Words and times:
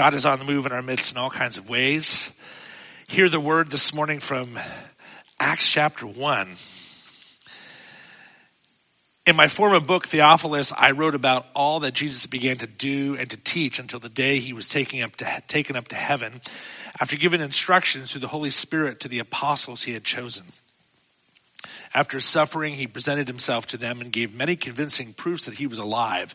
God 0.00 0.14
is 0.14 0.24
on 0.24 0.38
the 0.38 0.46
move 0.46 0.64
in 0.64 0.72
our 0.72 0.80
midst 0.80 1.12
in 1.12 1.18
all 1.18 1.28
kinds 1.28 1.58
of 1.58 1.68
ways. 1.68 2.32
Hear 3.06 3.28
the 3.28 3.38
word 3.38 3.70
this 3.70 3.92
morning 3.92 4.18
from 4.18 4.58
Acts 5.38 5.70
chapter 5.70 6.06
1. 6.06 6.56
In 9.26 9.36
my 9.36 9.46
former 9.48 9.78
book, 9.78 10.06
Theophilus, 10.06 10.72
I 10.74 10.92
wrote 10.92 11.14
about 11.14 11.44
all 11.54 11.80
that 11.80 11.92
Jesus 11.92 12.24
began 12.24 12.56
to 12.56 12.66
do 12.66 13.18
and 13.18 13.28
to 13.28 13.36
teach 13.36 13.78
until 13.78 14.00
the 14.00 14.08
day 14.08 14.38
he 14.38 14.54
was 14.54 14.70
taken 14.70 15.02
up 15.02 15.16
to, 15.16 15.42
taken 15.48 15.76
up 15.76 15.88
to 15.88 15.96
heaven 15.96 16.40
after 16.98 17.18
giving 17.18 17.42
instructions 17.42 18.10
through 18.10 18.22
the 18.22 18.28
Holy 18.28 18.48
Spirit 18.48 19.00
to 19.00 19.08
the 19.08 19.18
apostles 19.18 19.82
he 19.82 19.92
had 19.92 20.04
chosen. 20.04 20.46
After 21.92 22.20
suffering, 22.20 22.72
he 22.72 22.86
presented 22.86 23.28
himself 23.28 23.66
to 23.66 23.76
them 23.76 24.00
and 24.00 24.10
gave 24.10 24.34
many 24.34 24.56
convincing 24.56 25.12
proofs 25.12 25.44
that 25.44 25.56
he 25.56 25.66
was 25.66 25.78
alive. 25.78 26.34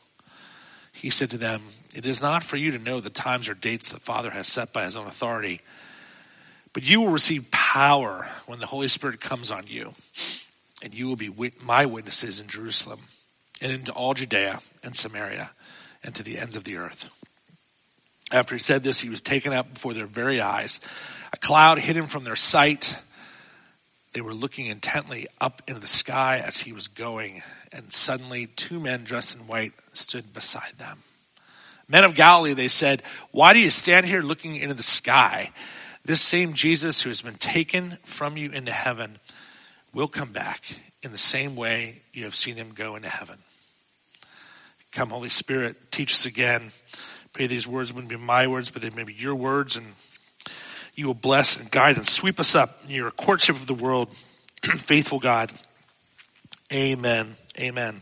He 0.93 1.09
said 1.09 1.31
to 1.31 1.37
them, 1.37 1.63
It 1.93 2.05
is 2.05 2.21
not 2.21 2.43
for 2.43 2.57
you 2.57 2.71
to 2.71 2.77
know 2.77 2.99
the 2.99 3.09
times 3.09 3.49
or 3.49 3.53
dates 3.53 3.89
the 3.89 3.99
Father 3.99 4.31
has 4.31 4.47
set 4.47 4.73
by 4.73 4.85
his 4.85 4.95
own 4.95 5.07
authority, 5.07 5.61
but 6.73 6.83
you 6.83 7.01
will 7.01 7.09
receive 7.09 7.51
power 7.51 8.29
when 8.45 8.59
the 8.59 8.67
Holy 8.67 8.87
Spirit 8.87 9.19
comes 9.19 9.51
on 9.51 9.65
you, 9.67 9.93
and 10.83 10.93
you 10.93 11.07
will 11.07 11.15
be 11.15 11.33
my 11.61 11.85
witnesses 11.85 12.39
in 12.39 12.47
Jerusalem 12.47 13.01
and 13.61 13.71
into 13.71 13.91
all 13.91 14.13
Judea 14.13 14.59
and 14.83 14.95
Samaria 14.95 15.51
and 16.03 16.15
to 16.15 16.23
the 16.23 16.37
ends 16.37 16.55
of 16.55 16.63
the 16.63 16.77
earth. 16.77 17.09
After 18.31 18.55
he 18.55 18.59
said 18.59 18.81
this, 18.81 19.01
he 19.01 19.09
was 19.09 19.21
taken 19.21 19.53
up 19.53 19.73
before 19.73 19.93
their 19.93 20.07
very 20.07 20.39
eyes. 20.39 20.79
A 21.33 21.37
cloud 21.37 21.79
hid 21.79 21.97
him 21.97 22.07
from 22.07 22.23
their 22.23 22.37
sight. 22.37 22.95
They 24.13 24.21
were 24.21 24.33
looking 24.33 24.67
intently 24.67 25.27
up 25.39 25.61
into 25.67 25.81
the 25.81 25.87
sky 25.87 26.39
as 26.39 26.59
he 26.59 26.71
was 26.71 26.87
going, 26.87 27.43
and 27.71 27.91
suddenly 27.91 28.47
two 28.47 28.79
men 28.79 29.03
dressed 29.03 29.35
in 29.35 29.47
white 29.47 29.73
stood 29.93 30.33
beside 30.33 30.73
them. 30.77 30.99
Men 31.87 32.03
of 32.03 32.15
Galilee, 32.15 32.53
they 32.53 32.69
said, 32.69 33.03
why 33.31 33.53
do 33.53 33.59
you 33.59 33.69
stand 33.69 34.05
here 34.05 34.21
looking 34.21 34.55
into 34.55 34.73
the 34.73 34.83
sky? 34.83 35.51
This 36.05 36.21
same 36.21 36.53
Jesus 36.53 37.01
who 37.01 37.09
has 37.09 37.21
been 37.21 37.35
taken 37.35 37.97
from 38.03 38.37
you 38.37 38.49
into 38.51 38.71
heaven 38.71 39.19
will 39.93 40.07
come 40.07 40.31
back 40.31 40.63
in 41.03 41.11
the 41.11 41.17
same 41.17 41.55
way 41.55 42.01
you 42.13 42.23
have 42.23 42.35
seen 42.35 42.55
him 42.55 42.71
go 42.73 42.95
into 42.95 43.09
heaven. 43.09 43.37
Come, 44.91 45.09
Holy 45.09 45.29
Spirit, 45.29 45.91
teach 45.91 46.13
us 46.13 46.25
again. 46.25 46.71
Pray 47.33 47.47
these 47.47 47.67
words 47.67 47.93
wouldn't 47.93 48.09
be 48.09 48.17
my 48.17 48.47
words, 48.47 48.71
but 48.71 48.81
they 48.81 48.89
may 48.89 49.03
be 49.03 49.13
your 49.13 49.35
words, 49.35 49.77
and 49.77 49.85
you 50.95 51.07
will 51.07 51.13
bless 51.13 51.57
and 51.57 51.71
guide 51.71 51.97
and 51.97 52.05
sweep 52.05 52.39
us 52.39 52.55
up 52.55 52.81
in 52.85 52.95
your 52.95 53.11
courtship 53.11 53.55
of 53.55 53.67
the 53.67 53.73
world. 53.73 54.13
Faithful 54.63 55.19
God. 55.19 55.51
Amen. 56.73 57.35
Amen. 57.59 58.01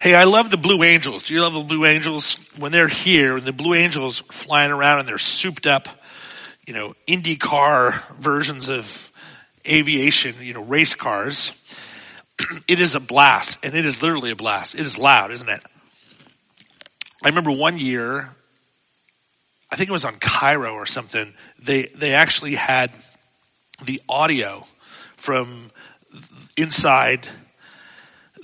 Hey, 0.00 0.14
I 0.14 0.24
love 0.24 0.48
the 0.48 0.56
Blue 0.56 0.84
Angels. 0.84 1.24
Do 1.24 1.34
you 1.34 1.42
love 1.42 1.54
the 1.54 1.60
Blue 1.60 1.84
Angels? 1.84 2.36
When 2.56 2.70
they're 2.70 2.86
here, 2.86 3.38
and 3.38 3.44
the 3.44 3.52
Blue 3.52 3.74
Angels 3.74 4.20
flying 4.20 4.70
around 4.70 5.00
and 5.00 5.08
they're 5.08 5.18
souped 5.18 5.66
up, 5.66 5.88
you 6.68 6.72
know, 6.72 6.94
Indy 7.08 7.34
car 7.34 8.00
versions 8.16 8.68
of 8.68 9.12
aviation, 9.68 10.36
you 10.40 10.54
know, 10.54 10.62
race 10.62 10.94
cars. 10.94 11.52
it 12.68 12.80
is 12.80 12.94
a 12.94 13.00
blast, 13.00 13.58
and 13.64 13.74
it 13.74 13.84
is 13.84 14.00
literally 14.00 14.30
a 14.30 14.36
blast. 14.36 14.76
It 14.76 14.82
is 14.82 14.98
loud, 14.98 15.32
isn't 15.32 15.48
it? 15.48 15.62
I 17.24 17.28
remember 17.30 17.50
one 17.50 17.76
year, 17.76 18.28
I 19.68 19.74
think 19.74 19.90
it 19.90 19.92
was 19.92 20.04
on 20.04 20.14
KIRO 20.14 20.74
or 20.74 20.86
something. 20.86 21.34
They 21.58 21.86
they 21.86 22.14
actually 22.14 22.54
had 22.54 22.92
the 23.84 24.00
audio 24.08 24.64
from 25.16 25.72
inside 26.56 27.26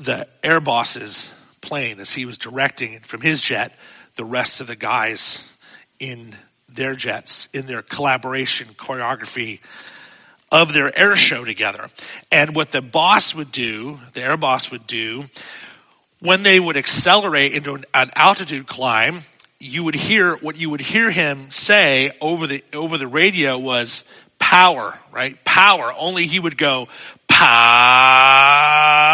the 0.00 0.26
air 0.43 0.59
boss's 0.60 1.28
plane 1.64 1.98
as 1.98 2.12
he 2.12 2.26
was 2.26 2.38
directing 2.38 3.00
from 3.00 3.20
his 3.20 3.42
jet 3.42 3.76
the 4.16 4.25
rest 4.25 4.60
of 4.60 4.66
the 4.66 4.76
guys 4.76 5.42
in 5.98 6.34
their 6.69 6.94
jets 6.94 7.48
in 7.52 7.66
their 7.66 7.82
collaboration 7.82 8.66
choreography 8.76 9.60
of 10.50 10.72
their 10.72 10.97
air 10.97 11.16
show 11.16 11.44
together. 11.44 11.88
And 12.30 12.54
what 12.54 12.70
the 12.70 12.82
boss 12.82 13.34
would 13.34 13.50
do, 13.50 13.98
the 14.12 14.22
air 14.22 14.36
boss 14.36 14.70
would 14.70 14.86
do, 14.86 15.25
when 16.20 16.42
they 16.42 16.60
would 16.60 16.76
accelerate 16.76 17.52
into 17.52 17.75
an, 17.75 17.84
an 17.92 18.10
altitude 18.14 18.66
climb, 18.66 19.22
you 19.58 19.84
would 19.84 19.94
hear 19.94 20.36
what 20.36 20.56
you 20.56 20.70
would 20.70 20.81
hear 20.81 21.10
him 21.10 21.50
say 21.50 22.12
over 22.20 22.46
the 22.46 22.62
over 22.72 22.98
the 22.98 23.06
radio 23.06 23.58
was 23.58 24.04
power, 24.38 24.98
right? 25.12 25.42
Power. 25.44 25.92
Only 25.96 26.26
he 26.26 26.38
would 26.38 26.56
go 26.56 26.88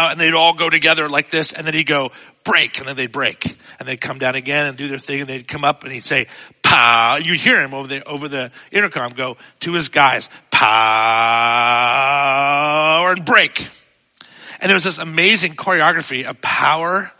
pow, 0.01 0.11
and 0.11 0.19
they'd 0.19 0.33
all 0.33 0.53
go 0.53 0.69
together 0.69 1.07
like 1.09 1.29
this, 1.29 1.53
and 1.53 1.65
then 1.65 1.73
he'd 1.73 1.87
go 1.87 2.11
break, 2.43 2.77
and 2.79 2.87
then 2.87 2.95
they'd 2.95 3.11
break, 3.11 3.45
and 3.79 3.87
they'd 3.87 4.01
come 4.01 4.19
down 4.19 4.35
again 4.35 4.67
and 4.67 4.77
do 4.77 4.87
their 4.87 4.99
thing, 4.99 5.21
and 5.21 5.29
they'd 5.29 5.47
come 5.47 5.63
up, 5.63 5.83
and 5.83 5.91
he'd 5.93 6.03
say 6.03 6.27
pow. 6.63 7.17
You'd 7.17 7.39
hear 7.39 7.61
him 7.61 7.73
over 7.73 7.87
the 7.87 8.03
over 8.07 8.27
the 8.27 8.51
intercom 8.71 9.13
go 9.13 9.37
to 9.61 9.73
his 9.73 9.89
guys, 9.89 10.29
power 10.49 10.71
and 13.11 13.25
break. 13.25 13.67
And 14.59 14.69
there 14.69 14.75
was 14.75 14.83
this 14.83 14.99
amazing 14.99 15.53
choreography 15.53 16.25
of 16.25 16.39
power 16.39 17.11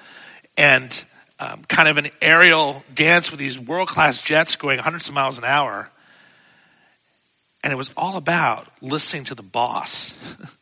and 0.58 1.04
um, 1.40 1.64
kind 1.68 1.88
of 1.88 1.98
an 1.98 2.10
aerial 2.22 2.84
dance 2.94 3.32
with 3.32 3.40
these 3.40 3.60
world 3.60 3.88
class 3.88 4.22
jets 4.22 4.56
going 4.56 4.78
hundreds 4.78 5.08
of 5.10 5.16
miles 5.16 5.40
an 5.40 5.44
hour. 5.44 5.90
And 7.64 7.74
it 7.74 7.76
was 7.76 7.90
all 7.98 8.16
about 8.18 8.68
listening 8.82 9.24
to 9.26 9.36
the 9.36 9.42
boss 9.42 10.14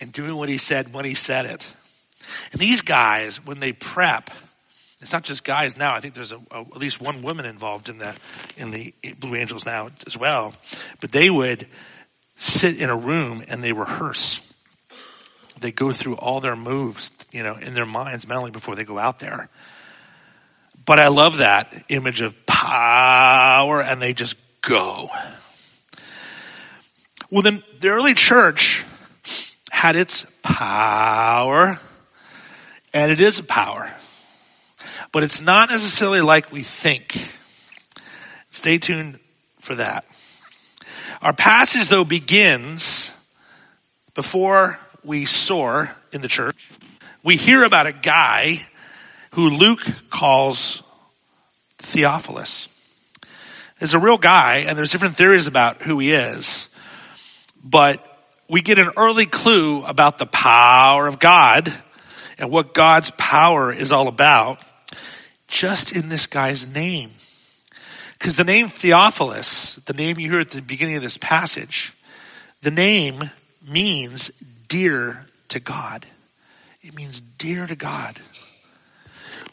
and 0.00 0.12
doing 0.12 0.36
what 0.36 0.48
he 0.48 0.58
said 0.58 0.92
when 0.92 1.04
he 1.04 1.14
said 1.14 1.46
it. 1.46 1.72
And 2.52 2.60
these 2.60 2.80
guys, 2.80 3.44
when 3.44 3.60
they 3.60 3.72
prep, 3.72 4.30
it's 5.00 5.12
not 5.12 5.24
just 5.24 5.44
guys 5.44 5.78
now. 5.78 5.94
I 5.94 6.00
think 6.00 6.14
there's 6.14 6.32
a, 6.32 6.40
a, 6.50 6.60
at 6.60 6.76
least 6.76 7.00
one 7.00 7.22
woman 7.22 7.46
involved 7.46 7.88
in 7.88 7.98
the 7.98 8.14
in 8.56 8.70
the 8.70 8.94
Blue 9.18 9.34
Angels 9.34 9.64
now 9.64 9.90
as 10.06 10.16
well. 10.16 10.52
But 11.00 11.12
they 11.12 11.30
would 11.30 11.66
sit 12.36 12.78
in 12.78 12.90
a 12.90 12.96
room 12.96 13.42
and 13.48 13.62
they 13.64 13.72
rehearse. 13.72 14.40
They 15.60 15.72
go 15.72 15.92
through 15.92 16.16
all 16.16 16.40
their 16.40 16.56
moves, 16.56 17.12
you 17.32 17.42
know, 17.42 17.56
in 17.56 17.74
their 17.74 17.86
minds 17.86 18.26
mentally 18.26 18.50
before 18.50 18.76
they 18.76 18.84
go 18.84 18.98
out 18.98 19.18
there. 19.18 19.48
But 20.86 20.98
I 20.98 21.08
love 21.08 21.38
that 21.38 21.84
image 21.88 22.20
of 22.20 22.46
power 22.46 23.82
and 23.82 24.00
they 24.00 24.14
just 24.14 24.36
go. 24.62 25.10
Well, 27.30 27.42
then 27.42 27.62
the 27.80 27.88
early 27.88 28.14
church 28.14 28.84
had 29.80 29.96
its 29.96 30.26
power 30.42 31.78
and 32.92 33.10
it 33.10 33.18
is 33.18 33.38
a 33.38 33.42
power, 33.42 33.90
but 35.10 35.22
it's 35.22 35.40
not 35.40 35.70
necessarily 35.70 36.20
like 36.20 36.52
we 36.52 36.60
think. 36.60 37.16
Stay 38.50 38.76
tuned 38.76 39.18
for 39.58 39.76
that. 39.76 40.04
Our 41.22 41.32
passage, 41.32 41.88
though, 41.88 42.04
begins 42.04 43.14
before 44.14 44.78
we 45.02 45.24
soar 45.24 45.90
in 46.12 46.20
the 46.20 46.28
church. 46.28 46.70
We 47.22 47.36
hear 47.36 47.64
about 47.64 47.86
a 47.86 47.92
guy 47.92 48.60
who 49.30 49.48
Luke 49.48 49.80
calls 50.10 50.82
Theophilus. 51.78 52.68
Is 53.80 53.94
a 53.94 53.98
real 53.98 54.18
guy, 54.18 54.66
and 54.68 54.76
there's 54.76 54.92
different 54.92 55.16
theories 55.16 55.46
about 55.46 55.80
who 55.80 55.98
he 56.00 56.12
is. 56.12 56.68
But 57.64 58.09
we 58.50 58.62
get 58.62 58.80
an 58.80 58.90
early 58.96 59.26
clue 59.26 59.84
about 59.84 60.18
the 60.18 60.26
power 60.26 61.06
of 61.06 61.20
God 61.20 61.72
and 62.36 62.50
what 62.50 62.74
God's 62.74 63.10
power 63.12 63.72
is 63.72 63.92
all 63.92 64.08
about 64.08 64.58
just 65.46 65.94
in 65.94 66.08
this 66.08 66.26
guy's 66.26 66.66
name. 66.66 67.10
Because 68.18 68.36
the 68.36 68.42
name 68.42 68.66
Theophilus, 68.68 69.76
the 69.86 69.92
name 69.92 70.18
you 70.18 70.28
hear 70.28 70.40
at 70.40 70.50
the 70.50 70.62
beginning 70.62 70.96
of 70.96 71.02
this 71.02 71.16
passage, 71.16 71.94
the 72.60 72.72
name 72.72 73.30
means 73.66 74.32
dear 74.66 75.24
to 75.50 75.60
God. 75.60 76.04
It 76.82 76.96
means 76.96 77.20
dear 77.20 77.68
to 77.68 77.76
God. 77.76 78.18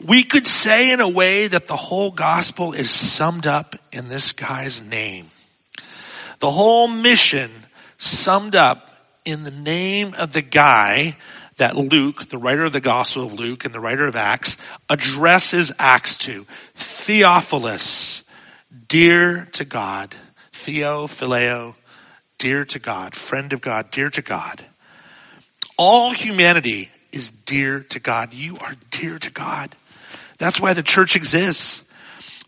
We 0.04 0.24
could 0.24 0.46
say 0.46 0.90
in 0.90 1.00
a 1.00 1.08
way 1.08 1.46
that 1.46 1.68
the 1.68 1.76
whole 1.76 2.10
gospel 2.10 2.72
is 2.72 2.90
summed 2.90 3.46
up 3.46 3.76
in 3.92 4.08
this 4.08 4.32
guy's 4.32 4.82
name. 4.82 5.26
The 6.40 6.50
whole 6.50 6.88
mission 6.88 7.50
summed 7.96 8.56
up 8.56 8.87
in 9.28 9.44
the 9.44 9.50
name 9.50 10.14
of 10.16 10.32
the 10.32 10.40
guy 10.40 11.14
that 11.58 11.76
Luke, 11.76 12.24
the 12.30 12.38
writer 12.38 12.64
of 12.64 12.72
the 12.72 12.80
Gospel 12.80 13.26
of 13.26 13.34
Luke 13.34 13.66
and 13.66 13.74
the 13.74 13.80
writer 13.80 14.06
of 14.06 14.16
Acts, 14.16 14.56
addresses 14.88 15.70
Acts 15.78 16.16
to. 16.18 16.46
Theophilus, 16.74 18.22
dear 18.88 19.46
to 19.52 19.66
God, 19.66 20.14
Theo, 20.52 21.06
Phileo, 21.06 21.74
dear 22.38 22.64
to 22.64 22.78
God, 22.78 23.14
friend 23.14 23.52
of 23.52 23.60
God, 23.60 23.90
dear 23.90 24.08
to 24.08 24.22
God. 24.22 24.64
All 25.76 26.12
humanity 26.12 26.88
is 27.12 27.30
dear 27.30 27.80
to 27.80 28.00
God. 28.00 28.32
You 28.32 28.56
are 28.56 28.76
dear 28.90 29.18
to 29.18 29.30
God. 29.30 29.76
That's 30.38 30.58
why 30.58 30.72
the 30.72 30.82
church 30.82 31.16
exists. 31.16 31.86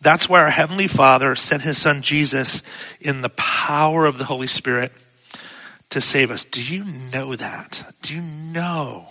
That's 0.00 0.30
why 0.30 0.40
our 0.40 0.50
Heavenly 0.50 0.86
Father 0.86 1.34
sent 1.34 1.60
His 1.60 1.76
Son 1.76 2.00
Jesus 2.00 2.62
in 3.02 3.20
the 3.20 3.28
power 3.28 4.06
of 4.06 4.16
the 4.16 4.24
Holy 4.24 4.46
Spirit 4.46 4.92
to 5.90 6.00
save 6.00 6.30
us. 6.30 6.44
Do 6.44 6.62
you 6.62 6.84
know 7.12 7.34
that? 7.34 7.82
Do 8.02 8.14
you 8.14 8.22
know 8.22 9.06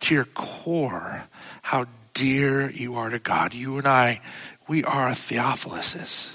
to 0.00 0.14
your 0.14 0.26
core 0.26 1.24
how 1.62 1.86
dear 2.14 2.70
you 2.70 2.96
are 2.96 3.10
to 3.10 3.18
God? 3.18 3.54
You 3.54 3.78
and 3.78 3.86
I, 3.86 4.20
we 4.68 4.84
are 4.84 5.10
Theophiluses. 5.10 6.34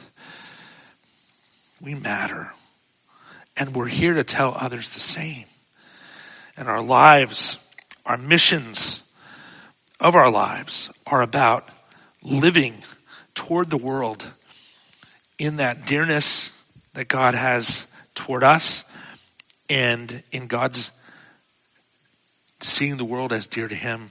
We 1.80 1.95
matter. 1.95 2.51
And 3.56 3.75
we're 3.75 3.88
here 3.88 4.16
to 4.16 4.24
tell 4.24 4.56
others 4.57 4.94
the 4.94 5.00
same. 5.00 5.45
And 6.57 6.68
our 6.68 6.81
lives, 6.81 7.57
our 8.06 8.18
missions 8.18 9.00
of 10.00 10.16
our 10.16 10.31
lives 10.31 10.92
are 11.06 11.22
about 11.22 11.68
living 12.24 12.74
toward 13.36 13.69
the 13.69 13.78
world 13.78 14.25
in 15.38 15.57
that 15.57 15.86
dearness 15.86 16.57
that 16.94 17.07
God 17.07 17.36
has 17.36 17.86
toward 18.16 18.44
us 18.44 18.86
and 19.69 20.24
in 20.31 20.48
God's 20.48 20.92
seeing 22.60 22.98
the 22.98 23.06
world 23.06 23.33
as 23.33 23.48
dear 23.48 23.68
to 23.68 23.75
Him. 23.75 24.10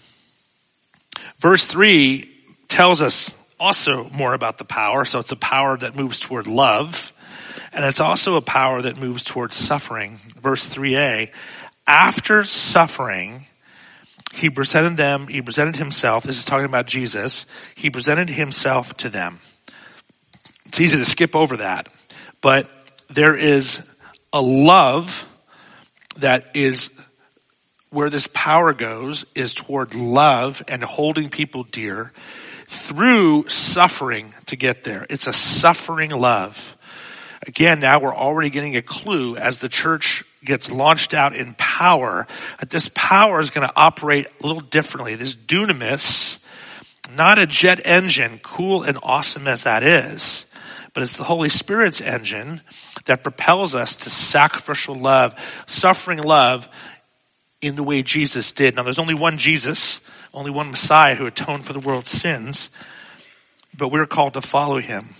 Verse 1.38 1.64
3 1.64 2.28
tells 2.68 3.00
us 3.00 3.34
also 3.60 4.08
more 4.10 4.34
about 4.34 4.58
the 4.58 4.64
power. 4.64 5.04
So 5.04 5.20
it's 5.20 5.32
a 5.32 5.36
power 5.36 5.76
that 5.76 5.96
moves 5.96 6.20
toward 6.20 6.46
love. 6.46 7.12
And 7.72 7.84
it's 7.84 8.00
also 8.00 8.36
a 8.36 8.42
power 8.42 8.82
that 8.82 8.96
moves 8.96 9.24
towards 9.24 9.56
suffering. 9.56 10.18
Verse 10.40 10.66
3a, 10.66 11.30
after 11.86 12.44
suffering, 12.44 13.46
he 14.34 14.50
presented 14.50 14.96
them, 14.96 15.26
he 15.28 15.42
presented 15.42 15.76
himself, 15.76 16.24
this 16.24 16.38
is 16.38 16.44
talking 16.44 16.66
about 16.66 16.86
Jesus, 16.86 17.46
he 17.74 17.90
presented 17.90 18.28
himself 18.30 18.96
to 18.98 19.08
them. 19.08 19.40
It's 20.66 20.80
easy 20.80 20.98
to 20.98 21.04
skip 21.04 21.34
over 21.34 21.58
that, 21.58 21.88
but 22.40 22.68
there 23.08 23.36
is 23.36 23.86
a 24.32 24.40
love 24.40 25.26
that 26.16 26.56
is 26.56 26.90
where 27.90 28.10
this 28.10 28.26
power 28.32 28.72
goes 28.72 29.26
is 29.34 29.54
toward 29.54 29.94
love 29.94 30.62
and 30.66 30.82
holding 30.82 31.28
people 31.28 31.64
dear 31.64 32.12
through 32.66 33.48
suffering 33.48 34.32
to 34.46 34.56
get 34.56 34.84
there. 34.84 35.06
It's 35.10 35.26
a 35.26 35.32
suffering 35.32 36.10
love. 36.10 36.76
Again, 37.46 37.80
now 37.80 37.98
we're 37.98 38.14
already 38.14 38.50
getting 38.50 38.76
a 38.76 38.82
clue 38.82 39.36
as 39.36 39.58
the 39.58 39.68
church 39.68 40.24
gets 40.44 40.70
launched 40.70 41.12
out 41.12 41.36
in 41.36 41.54
power, 41.54 42.26
that 42.60 42.70
this 42.70 42.90
power 42.94 43.40
is 43.40 43.50
going 43.50 43.66
to 43.66 43.74
operate 43.76 44.26
a 44.40 44.46
little 44.46 44.62
differently. 44.62 45.14
This 45.14 45.36
dunamis, 45.36 46.38
not 47.16 47.38
a 47.38 47.46
jet 47.46 47.80
engine, 47.84 48.40
cool 48.42 48.84
and 48.84 48.98
awesome 49.02 49.46
as 49.46 49.64
that 49.64 49.82
is, 49.82 50.46
but 50.94 51.02
it's 51.02 51.16
the 51.16 51.24
Holy 51.24 51.48
Spirit's 51.48 52.00
engine 52.00 52.60
that 53.06 53.22
propels 53.22 53.74
us 53.74 53.96
to 53.96 54.10
sacrificial 54.10 54.94
love, 54.94 55.34
suffering 55.66 56.22
love 56.22 56.68
in 57.60 57.76
the 57.76 57.82
way 57.82 58.02
Jesus 58.02 58.52
did. 58.52 58.76
Now 58.76 58.82
there's 58.82 58.98
only 58.98 59.14
one 59.14 59.38
Jesus, 59.38 60.00
only 60.34 60.50
one 60.50 60.70
Messiah 60.70 61.14
who 61.14 61.26
atoned 61.26 61.64
for 61.64 61.72
the 61.72 61.80
world's 61.80 62.10
sins, 62.10 62.70
but 63.76 63.88
we're 63.88 64.06
called 64.06 64.34
to 64.34 64.40
follow 64.40 64.78
him. 64.78 65.10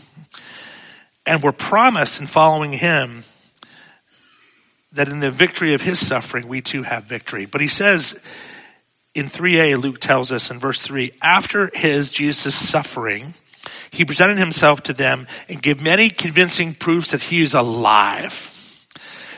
And 1.24 1.42
we're 1.42 1.52
promised 1.52 2.20
in 2.20 2.26
following 2.26 2.72
him 2.72 3.24
that 4.92 5.08
in 5.08 5.20
the 5.20 5.30
victory 5.30 5.72
of 5.74 5.80
his 5.80 6.04
suffering, 6.04 6.48
we 6.48 6.60
too 6.60 6.82
have 6.82 7.04
victory. 7.04 7.46
But 7.46 7.60
he 7.60 7.68
says 7.68 8.18
in 9.14 9.28
3a, 9.28 9.80
Luke 9.80 10.00
tells 10.00 10.32
us 10.32 10.50
in 10.50 10.58
verse 10.58 10.80
3, 10.82 11.12
after 11.22 11.70
his, 11.74 12.12
Jesus' 12.12 12.54
suffering, 12.54 13.34
he 13.92 14.06
presented 14.06 14.38
himself 14.38 14.82
to 14.84 14.94
them 14.94 15.26
and 15.48 15.62
gave 15.62 15.80
many 15.80 16.08
convincing 16.08 16.74
proofs 16.74 17.10
that 17.10 17.20
he 17.20 17.42
is 17.42 17.52
alive. 17.52 18.48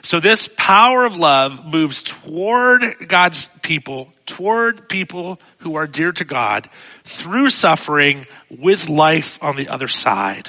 So 0.02 0.20
this 0.20 0.48
power 0.56 1.04
of 1.04 1.16
love 1.16 1.66
moves 1.66 2.02
toward 2.02 3.08
God's 3.08 3.46
people, 3.62 4.12
toward 4.26 4.88
people 4.88 5.40
who 5.58 5.74
are 5.74 5.88
dear 5.88 6.12
to 6.12 6.24
God 6.24 6.70
through 7.02 7.48
suffering 7.48 8.26
with 8.48 8.88
life 8.88 9.42
on 9.42 9.56
the 9.56 9.68
other 9.68 9.88
side. 9.88 10.48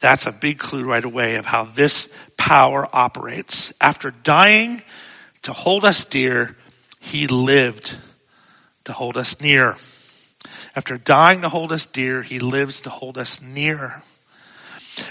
That's 0.00 0.26
a 0.26 0.32
big 0.32 0.58
clue 0.58 0.84
right 0.84 1.04
away 1.04 1.36
of 1.36 1.46
how 1.46 1.64
this 1.64 2.12
power 2.36 2.86
operates. 2.92 3.72
After 3.80 4.10
dying 4.10 4.82
to 5.42 5.54
hold 5.54 5.84
us 5.84 6.04
dear, 6.04 6.56
he 7.00 7.26
lived 7.26 7.96
to 8.84 8.92
hold 8.92 9.16
us 9.16 9.40
near. 9.40 9.76
After 10.76 10.98
dying 10.98 11.40
to 11.40 11.48
hold 11.48 11.72
us 11.72 11.86
dear, 11.86 12.22
he 12.22 12.38
lives 12.38 12.82
to 12.82 12.90
hold 12.90 13.16
us 13.16 13.40
near. 13.40 14.02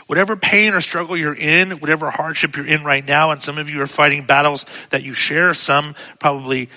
Whatever 0.05 0.35
pain 0.35 0.73
or 0.73 0.81
struggle 0.81 1.17
you're 1.17 1.33
in, 1.33 1.71
whatever 1.79 2.11
hardship 2.11 2.55
you're 2.55 2.67
in 2.67 2.83
right 2.83 3.05
now, 3.05 3.31
and 3.31 3.41
some 3.41 3.57
of 3.57 3.67
you 3.67 3.81
are 3.81 3.87
fighting 3.87 4.27
battles 4.27 4.67
that 4.91 5.03
you 5.03 5.15
share, 5.15 5.55
some 5.55 5.95
probably 6.19 6.69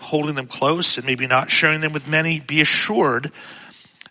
holding 0.00 0.34
them 0.34 0.46
close 0.46 0.96
and 0.96 1.06
maybe 1.06 1.28
not 1.28 1.50
sharing 1.50 1.80
them 1.80 1.92
with 1.92 2.08
many, 2.08 2.40
be 2.40 2.60
assured 2.60 3.30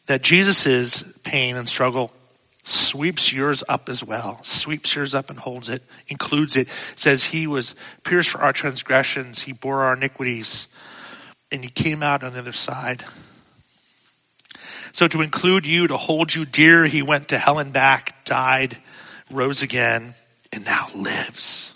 that 0.06 0.24
Jesus' 0.24 1.04
pain 1.24 1.58
and 1.58 1.68
struggle 1.68 2.12
sweeps 2.64 3.34
yours 3.34 3.64
up 3.68 3.90
as 3.90 4.04
well, 4.04 4.40
sweeps 4.44 4.96
yours 4.96 5.14
up 5.14 5.30
and 5.30 5.40
holds 5.40 5.68
it, 5.68 5.84
includes 6.08 6.56
it, 6.56 6.70
says 6.96 7.26
he 7.26 7.48
was 7.48 7.76
pierced 8.04 8.30
for 8.30 8.40
our 8.40 8.54
transgressions, 8.54 9.42
he 9.42 9.52
bore 9.52 9.82
our 9.82 9.96
iniquities, 9.96 10.68
and 11.52 11.64
he 11.64 11.70
came 11.70 12.02
out 12.02 12.24
on 12.24 12.34
the 12.34 12.40
other 12.40 12.54
side. 12.54 13.04
So 14.92 15.08
to 15.08 15.22
include 15.22 15.66
you, 15.66 15.88
to 15.88 15.98
hold 15.98 16.34
you 16.34 16.46
dear, 16.46 16.86
he 16.86 17.02
went 17.02 17.30
to 17.30 17.38
hell 17.38 17.60
and 17.60 17.72
back, 17.72 18.26
died, 18.26 18.78
rose 19.30 19.62
again, 19.62 20.16
and 20.52 20.66
now 20.66 20.88
lives. 20.96 21.74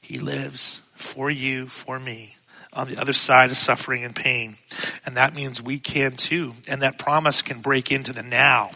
He 0.00 0.18
lives 0.18 0.82
for 0.94 1.30
you, 1.30 1.66
for 1.66 1.98
me, 1.98 2.36
on 2.72 2.88
the 2.88 3.00
other 3.00 3.12
side 3.12 3.50
of 3.50 3.56
suffering 3.56 4.04
and 4.04 4.14
pain. 4.14 4.56
And 5.04 5.16
that 5.16 5.34
means 5.34 5.60
we 5.60 5.78
can 5.78 6.16
too. 6.16 6.54
And 6.68 6.82
that 6.82 6.98
promise 6.98 7.42
can 7.42 7.60
break 7.60 7.90
into 7.90 8.12
the 8.12 8.22
now. 8.22 8.70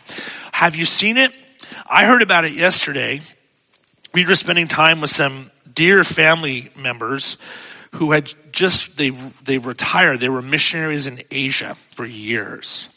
Have 0.52 0.74
you 0.74 0.84
seen 0.84 1.16
it? 1.16 1.32
I 1.86 2.06
heard 2.06 2.22
about 2.22 2.44
it 2.44 2.52
yesterday. 2.52 3.20
We 4.12 4.26
were 4.26 4.34
spending 4.34 4.66
time 4.66 5.00
with 5.00 5.10
some 5.10 5.50
dear 5.72 6.02
family 6.02 6.70
members 6.74 7.36
who 7.92 8.12
had 8.12 8.32
just, 8.52 8.96
they, 8.96 9.10
they 9.44 9.58
retired. 9.58 10.20
They 10.20 10.28
were 10.28 10.42
missionaries 10.42 11.06
in 11.06 11.20
Asia 11.30 11.76
for 11.94 12.04
years. 12.04 12.88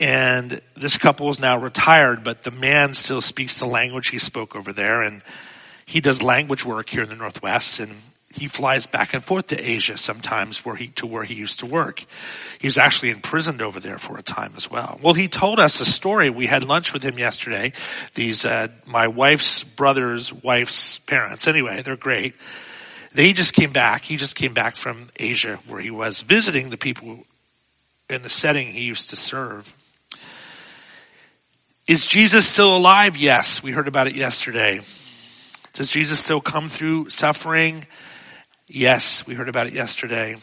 And 0.00 0.60
this 0.76 0.96
couple 0.96 1.28
is 1.30 1.40
now 1.40 1.58
retired, 1.58 2.22
but 2.22 2.44
the 2.44 2.52
man 2.52 2.94
still 2.94 3.20
speaks 3.20 3.58
the 3.58 3.66
language 3.66 4.08
he 4.08 4.18
spoke 4.18 4.54
over 4.54 4.72
there. 4.72 5.02
And 5.02 5.22
he 5.86 6.00
does 6.00 6.22
language 6.22 6.64
work 6.64 6.88
here 6.88 7.02
in 7.02 7.08
the 7.08 7.16
Northwest. 7.16 7.80
And 7.80 7.94
he 8.32 8.46
flies 8.46 8.86
back 8.86 9.14
and 9.14 9.24
forth 9.24 9.48
to 9.48 9.58
Asia 9.58 9.96
sometimes 9.96 10.64
where 10.64 10.76
he, 10.76 10.88
to 10.88 11.06
where 11.06 11.24
he 11.24 11.34
used 11.34 11.60
to 11.60 11.66
work. 11.66 12.04
He 12.60 12.68
was 12.68 12.78
actually 12.78 13.10
imprisoned 13.10 13.60
over 13.62 13.80
there 13.80 13.98
for 13.98 14.18
a 14.18 14.22
time 14.22 14.52
as 14.56 14.70
well. 14.70 15.00
Well, 15.02 15.14
he 15.14 15.28
told 15.28 15.58
us 15.58 15.80
a 15.80 15.84
story. 15.84 16.30
We 16.30 16.46
had 16.46 16.62
lunch 16.62 16.92
with 16.92 17.02
him 17.02 17.18
yesterday. 17.18 17.72
These, 18.14 18.44
uh, 18.44 18.68
my 18.86 19.08
wife's 19.08 19.64
brother's 19.64 20.32
wife's 20.32 20.98
parents. 20.98 21.48
Anyway, 21.48 21.82
they're 21.82 21.96
great. 21.96 22.34
They 23.14 23.32
just 23.32 23.54
came 23.54 23.72
back. 23.72 24.04
He 24.04 24.16
just 24.16 24.36
came 24.36 24.54
back 24.54 24.76
from 24.76 25.08
Asia 25.16 25.58
where 25.66 25.80
he 25.80 25.90
was 25.90 26.20
visiting 26.20 26.70
the 26.70 26.76
people 26.76 27.24
in 28.10 28.22
the 28.22 28.30
setting 28.30 28.68
he 28.68 28.84
used 28.84 29.10
to 29.10 29.16
serve. 29.16 29.74
Is 31.88 32.04
Jesus 32.04 32.46
still 32.46 32.76
alive? 32.76 33.16
Yes. 33.16 33.62
We 33.62 33.70
heard 33.70 33.88
about 33.88 34.08
it 34.08 34.14
yesterday. 34.14 34.80
Does 35.72 35.90
Jesus 35.90 36.20
still 36.20 36.42
come 36.42 36.68
through 36.68 37.08
suffering? 37.08 37.86
Yes. 38.66 39.26
We 39.26 39.32
heard 39.32 39.48
about 39.48 39.68
it 39.68 39.72
yesterday. 39.72 40.36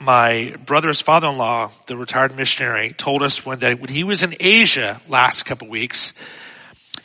My 0.00 0.56
brother's 0.66 1.00
father-in-law, 1.00 1.70
the 1.86 1.96
retired 1.96 2.34
missionary, 2.36 2.90
told 2.90 3.22
us 3.22 3.46
one 3.46 3.60
day 3.60 3.74
when 3.74 3.90
he 3.90 4.02
was 4.02 4.24
in 4.24 4.34
Asia 4.40 5.00
last 5.08 5.44
couple 5.44 5.68
weeks, 5.68 6.14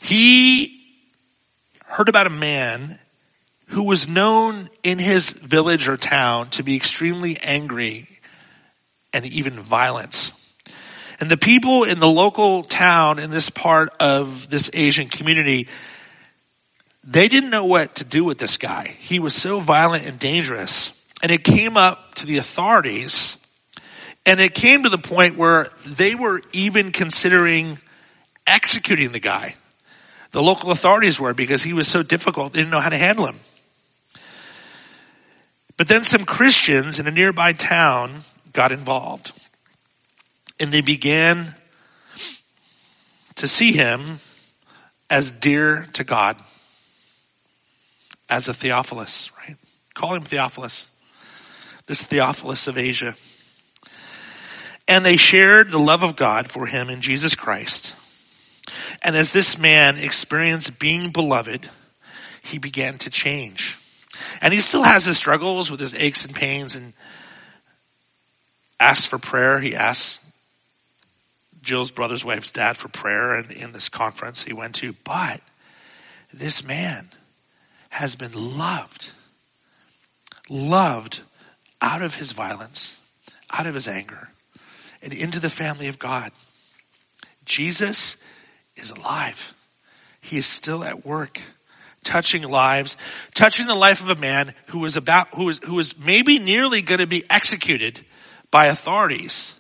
he 0.02 0.82
heard 1.86 2.10
about 2.10 2.26
a 2.26 2.32
man 2.32 2.98
who 3.68 3.84
was 3.84 4.08
known 4.08 4.70
in 4.82 4.98
his 4.98 5.30
village 5.30 5.88
or 5.88 5.98
town 5.98 6.50
to 6.50 6.64
be 6.64 6.76
extremely 6.76 7.38
angry 7.44 8.08
and 9.14 9.24
even 9.24 9.54
violent. 9.54 10.32
And 11.20 11.30
the 11.30 11.38
people 11.38 11.84
in 11.84 12.00
the 12.00 12.08
local 12.08 12.64
town 12.64 13.20
in 13.20 13.32
this 13.32 13.50
part 13.50 13.90
of 14.00 14.50
this 14.50 14.70
Asian 14.74 15.08
community, 15.08 15.68
they 17.04 17.28
didn't 17.28 17.52
know 17.52 17.66
what 17.66 17.96
to 17.96 18.04
do 18.04 18.24
with 18.24 18.38
this 18.38 18.58
guy. 18.58 18.96
He 19.00 19.20
was 19.20 19.34
so 19.34 19.60
violent 19.60 20.06
and 20.06 20.20
dangerous. 20.20 20.92
And 21.24 21.32
it 21.32 21.44
came 21.44 21.78
up 21.78 22.16
to 22.16 22.26
the 22.26 22.38
authorities, 22.38 23.38
and 24.26 24.40
it 24.40 24.54
came 24.54 24.84
to 24.84 24.90
the 24.90 24.98
point 24.98 25.38
where 25.38 25.70
they 25.86 26.16
were 26.16 26.42
even 26.52 26.92
considering 26.92 27.80
executing 28.46 29.12
the 29.12 29.20
guy. 29.20 29.56
The 30.32 30.44
local 30.44 30.72
authorities 30.72 31.20
were 31.20 31.34
because 31.34 31.64
he 31.64 31.74
was 31.74 31.88
so 31.88 32.04
difficult, 32.04 32.54
they 32.54 32.60
didn't 32.60 32.72
know 32.72 32.82
how 32.82 32.90
to 32.90 32.98
handle 32.98 33.26
him. 33.26 33.40
But 35.78 35.88
then 35.88 36.04
some 36.04 36.26
Christians 36.26 37.00
in 37.00 37.08
a 37.08 37.12
nearby 37.12 37.54
town 37.54 38.24
got 38.54 38.72
involved. 38.72 39.32
And 40.60 40.72
they 40.72 40.82
began 40.82 41.54
to 43.36 43.48
see 43.48 43.74
him 43.74 44.20
as 45.10 45.32
dear 45.32 45.88
to 45.94 46.04
God, 46.04 46.38
as 48.30 48.48
a 48.48 48.54
Theophilus, 48.54 49.32
right? 49.38 49.58
Call 49.94 50.16
him 50.16 50.24
Theophilus. 50.24 50.88
This 51.88 52.02
Theophilus 52.02 52.68
of 52.68 52.78
Asia. 52.78 53.16
And 54.88 55.06
they 55.06 55.18
shared 55.18 55.70
the 55.70 55.80
love 55.80 56.04
of 56.04 56.16
God 56.16 56.50
for 56.50 56.66
him 56.66 56.90
in 56.90 57.02
Jesus 57.02 57.36
Christ. 57.36 57.96
And 59.04 59.16
as 59.16 59.32
this 59.32 59.58
man 59.58 59.98
experienced 59.98 60.80
being 60.80 61.12
beloved, 61.12 61.70
he 62.42 62.58
began 62.58 62.98
to 63.00 63.10
change. 63.10 63.78
And 64.42 64.54
he 64.54 64.60
still 64.60 64.84
has 64.84 65.06
his 65.06 65.18
struggles 65.18 65.70
with 65.70 65.80
his 65.80 65.94
aches 65.94 66.26
and 66.26 66.34
pains 66.34 66.76
and 66.76 66.94
asks 68.80 69.06
for 69.06 69.20
prayer. 69.20 69.60
He 69.60 69.76
asks 69.76 70.25
Jill's 71.66 71.92
brother's 71.92 72.24
wife's 72.24 72.52
dad 72.52 72.78
for 72.78 72.88
prayer 72.88 73.34
and 73.34 73.52
in 73.52 73.74
this 73.74 73.90
conference 73.90 74.44
he 74.44 74.54
went 74.54 74.76
to. 74.76 74.94
But 75.04 75.42
this 76.34 76.64
man 76.64 77.10
has 77.90 78.16
been 78.16 78.34
loved, 78.34 79.12
loved 80.50 81.22
out 81.82 82.02
of 82.02 82.16
his 82.16 82.32
violence, 82.32 82.98
out 83.50 83.68
of 83.68 83.74
his 83.74 83.88
anger, 83.88 84.30
and 85.02 85.14
into 85.14 85.40
the 85.40 85.50
family 85.50 85.88
of 85.88 86.00
God. 86.00 86.32
Jesus 87.46 88.18
is 88.76 88.92
alive. 88.92 89.54
He 90.22 90.38
is 90.38 90.46
still 90.46 90.84
at 90.84 91.06
work, 91.06 91.40
touching 92.04 92.44
lives, 92.44 92.98
touching 93.34 93.68
the 93.68 93.76
life 93.76 94.02
of 94.02 94.10
a 94.10 94.20
man 94.20 94.54
who 94.68 94.80
was 94.80 94.98
about, 94.98 95.30
who 95.36 95.46
was, 95.46 95.60
who 95.64 95.76
was 95.76 95.98
maybe 95.98 96.40
nearly 96.40 96.82
going 96.82 97.00
to 97.00 97.08
be 97.08 97.24
executed 97.30 98.06
by 98.52 98.68
authorities. 98.68 99.60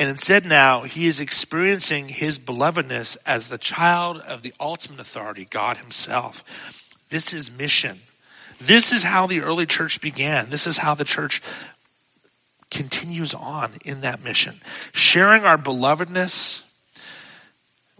And 0.00 0.08
instead 0.08 0.46
now 0.46 0.80
he 0.80 1.06
is 1.06 1.20
experiencing 1.20 2.08
his 2.08 2.38
belovedness 2.38 3.18
as 3.26 3.48
the 3.48 3.58
child 3.58 4.16
of 4.16 4.40
the 4.40 4.54
ultimate 4.58 4.98
authority, 4.98 5.46
God 5.50 5.76
himself. 5.76 6.42
This 7.10 7.34
is 7.34 7.50
mission. 7.50 7.98
This 8.58 8.94
is 8.94 9.02
how 9.02 9.26
the 9.26 9.42
early 9.42 9.66
church 9.66 10.00
began. 10.00 10.48
This 10.48 10.66
is 10.66 10.78
how 10.78 10.94
the 10.94 11.04
church 11.04 11.42
continues 12.70 13.34
on 13.34 13.72
in 13.84 14.00
that 14.00 14.24
mission. 14.24 14.62
Sharing 14.92 15.44
our 15.44 15.58
belovedness 15.58 16.66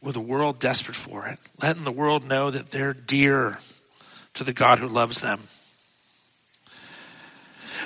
with 0.01 0.17
a 0.17 0.21
world 0.21 0.59
desperate 0.59 0.97
for 0.97 1.27
it, 1.27 1.39
letting 1.61 1.85
the 1.85 1.93
world 1.93 2.25
know 2.25 2.51
that 2.51 2.71
they're 2.71 2.95
dear 2.95 3.59
to 4.33 4.43
the 4.43 4.55
God 4.55 4.79
who 4.79 4.89
loves 4.89 5.21
them. 5.21 5.43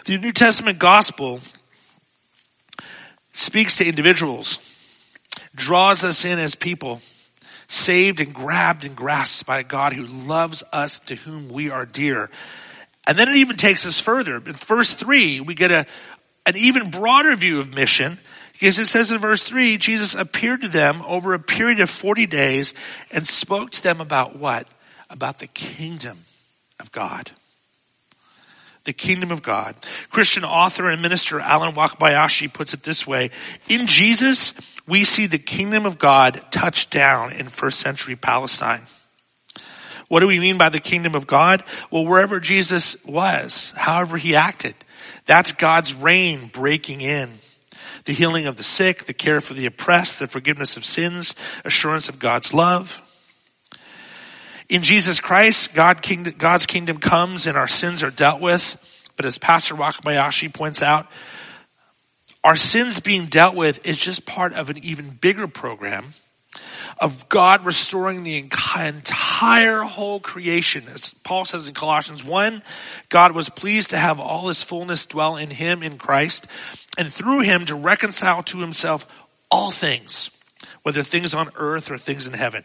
The 0.04 0.18
New 0.18 0.30
Testament 0.30 0.78
gospel 0.78 1.40
speaks 3.34 3.76
to 3.78 3.86
individuals, 3.86 4.58
draws 5.54 6.04
us 6.04 6.24
in 6.24 6.38
as 6.38 6.54
people, 6.54 7.02
saved 7.68 8.20
and 8.20 8.32
grabbed 8.32 8.84
and 8.84 8.96
grasped 8.96 9.46
by 9.46 9.58
a 9.58 9.64
God 9.64 9.92
who 9.92 10.06
loves 10.06 10.62
us 10.72 11.00
to 11.00 11.14
whom 11.14 11.48
we 11.48 11.68
are 11.68 11.84
dear. 11.84 12.30
And 13.06 13.18
then 13.18 13.28
it 13.28 13.36
even 13.36 13.56
takes 13.56 13.86
us 13.86 14.00
further. 14.00 14.36
In 14.36 14.54
verse 14.54 14.94
three, 14.94 15.40
we 15.40 15.54
get 15.54 15.70
a, 15.70 15.86
an 16.46 16.56
even 16.56 16.90
broader 16.90 17.36
view 17.36 17.60
of 17.60 17.74
mission 17.74 18.18
because 18.54 18.78
it 18.78 18.86
says 18.86 19.10
in 19.10 19.18
verse 19.18 19.42
3, 19.42 19.76
Jesus 19.78 20.14
appeared 20.14 20.62
to 20.62 20.68
them 20.68 21.02
over 21.06 21.34
a 21.34 21.40
period 21.40 21.80
of 21.80 21.90
40 21.90 22.26
days 22.26 22.72
and 23.10 23.26
spoke 23.26 23.72
to 23.72 23.82
them 23.82 24.00
about 24.00 24.36
what? 24.36 24.68
About 25.10 25.40
the 25.40 25.48
kingdom 25.48 26.24
of 26.78 26.92
God. 26.92 27.32
The 28.84 28.92
kingdom 28.92 29.30
of 29.30 29.42
God. 29.42 29.76
Christian 30.10 30.44
author 30.44 30.90
and 30.90 31.00
minister 31.00 31.40
Allen 31.40 31.74
Wakabayashi 31.74 32.52
puts 32.52 32.74
it 32.74 32.82
this 32.82 33.06
way. 33.06 33.30
In 33.68 33.86
Jesus, 33.86 34.52
we 34.86 35.04
see 35.04 35.26
the 35.26 35.38
kingdom 35.38 35.86
of 35.86 35.98
God 35.98 36.42
touch 36.50 36.90
down 36.90 37.32
in 37.32 37.48
first 37.48 37.80
century 37.80 38.14
Palestine. 38.14 38.82
What 40.08 40.20
do 40.20 40.26
we 40.26 40.38
mean 40.38 40.58
by 40.58 40.68
the 40.68 40.80
kingdom 40.80 41.14
of 41.14 41.26
God? 41.26 41.64
Well, 41.90 42.04
wherever 42.04 42.40
Jesus 42.40 43.02
was, 43.04 43.72
however 43.74 44.18
he 44.18 44.36
acted, 44.36 44.74
that's 45.24 45.52
God's 45.52 45.94
reign 45.94 46.50
breaking 46.52 47.00
in 47.00 47.30
the 48.04 48.12
healing 48.12 48.46
of 48.46 48.56
the 48.56 48.62
sick, 48.62 49.04
the 49.04 49.14
care 49.14 49.40
for 49.40 49.54
the 49.54 49.66
oppressed, 49.66 50.18
the 50.18 50.26
forgiveness 50.26 50.76
of 50.76 50.84
sins, 50.84 51.34
assurance 51.64 52.08
of 52.08 52.18
God's 52.18 52.52
love. 52.52 53.00
In 54.68 54.82
Jesus 54.82 55.20
Christ, 55.20 55.74
God 55.74 56.02
kingdom, 56.02 56.34
God's 56.38 56.66
kingdom 56.66 56.98
comes 56.98 57.46
and 57.46 57.56
our 57.56 57.68
sins 57.68 58.02
are 58.02 58.10
dealt 58.10 58.40
with. 58.40 58.80
But 59.16 59.26
as 59.26 59.38
Pastor 59.38 59.74
Wakabayashi 59.74 60.52
points 60.52 60.82
out, 60.82 61.06
our 62.42 62.56
sins 62.56 63.00
being 63.00 63.26
dealt 63.26 63.54
with 63.54 63.86
is 63.86 63.96
just 63.96 64.26
part 64.26 64.52
of 64.52 64.70
an 64.70 64.78
even 64.78 65.10
bigger 65.10 65.48
program 65.48 66.14
of 67.00 67.28
God 67.28 67.64
restoring 67.64 68.22
the 68.22 68.38
entire 68.38 69.82
whole 69.82 70.20
creation. 70.20 70.84
As 70.92 71.10
Paul 71.24 71.44
says 71.44 71.66
in 71.66 71.74
Colossians 71.74 72.24
1, 72.24 72.62
God 73.08 73.32
was 73.32 73.48
pleased 73.48 73.90
to 73.90 73.98
have 73.98 74.20
all 74.20 74.48
his 74.48 74.62
fullness 74.62 75.06
dwell 75.06 75.36
in 75.36 75.50
him 75.50 75.82
in 75.82 75.98
Christ 75.98 76.46
and 76.96 77.12
through 77.12 77.40
him 77.40 77.64
to 77.66 77.74
reconcile 77.74 78.42
to 78.44 78.58
himself 78.58 79.06
all 79.50 79.70
things, 79.70 80.30
whether 80.82 81.02
things 81.02 81.34
on 81.34 81.50
earth 81.56 81.90
or 81.90 81.98
things 81.98 82.26
in 82.26 82.34
heaven. 82.34 82.64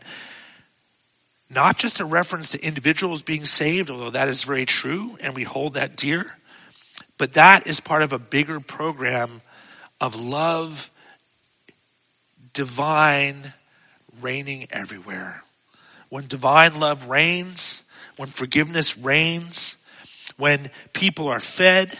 Not 1.50 1.78
just 1.78 2.00
a 2.00 2.06
reference 2.06 2.52
to 2.52 2.64
individuals 2.64 3.22
being 3.22 3.46
saved, 3.46 3.90
although 3.90 4.12
that 4.12 4.28
is 4.28 4.44
very 4.44 4.66
true 4.66 5.18
and 5.20 5.34
we 5.34 5.44
hold 5.44 5.74
that 5.74 5.96
dear, 5.96 6.36
but 7.18 7.34
that 7.34 7.66
is 7.68 7.80
part 7.80 8.04
of 8.04 8.14
a 8.14 8.20
bigger 8.20 8.60
program 8.60 9.42
of 10.00 10.16
love, 10.16 10.92
divine, 12.54 13.54
reigning 14.22 14.68
everywhere. 14.72 15.44
When 16.10 16.28
divine 16.28 16.80
love 16.80 17.08
reigns, 17.08 17.84
when 18.16 18.30
forgiveness 18.30 18.98
reigns, 18.98 19.76
when 20.38 20.70
people 20.94 21.28
are 21.28 21.40
fed, 21.40 21.98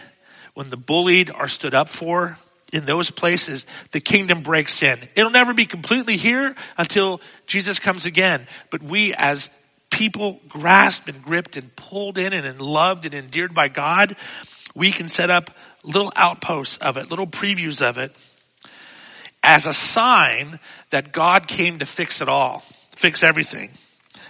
when 0.54 0.70
the 0.70 0.76
bullied 0.76 1.30
are 1.30 1.48
stood 1.48 1.74
up 1.74 1.88
for, 1.88 2.38
in 2.72 2.86
those 2.86 3.10
places, 3.10 3.66
the 3.90 4.00
kingdom 4.00 4.42
breaks 4.42 4.82
in. 4.82 4.98
It'll 5.14 5.30
never 5.30 5.54
be 5.54 5.66
completely 5.66 6.16
here 6.16 6.54
until 6.76 7.20
Jesus 7.46 7.78
comes 7.78 8.06
again. 8.06 8.46
But 8.70 8.82
we 8.82 9.14
as 9.14 9.50
people 9.90 10.40
grasped 10.48 11.08
and 11.08 11.22
gripped 11.22 11.56
and 11.56 11.74
pulled 11.74 12.16
in 12.16 12.32
and 12.32 12.60
loved 12.60 13.04
and 13.04 13.14
endeared 13.14 13.54
by 13.54 13.68
God, 13.68 14.16
we 14.74 14.92
can 14.92 15.08
set 15.08 15.30
up 15.30 15.50
little 15.82 16.12
outposts 16.14 16.78
of 16.78 16.96
it, 16.96 17.10
little 17.10 17.26
previews 17.26 17.82
of 17.82 17.98
it 17.98 18.14
as 19.42 19.66
a 19.66 19.72
sign 19.72 20.58
that 20.90 21.12
God 21.12 21.48
came 21.48 21.78
to 21.78 21.86
fix 21.86 22.20
it 22.20 22.28
all, 22.28 22.60
fix 22.92 23.22
everything. 23.22 23.70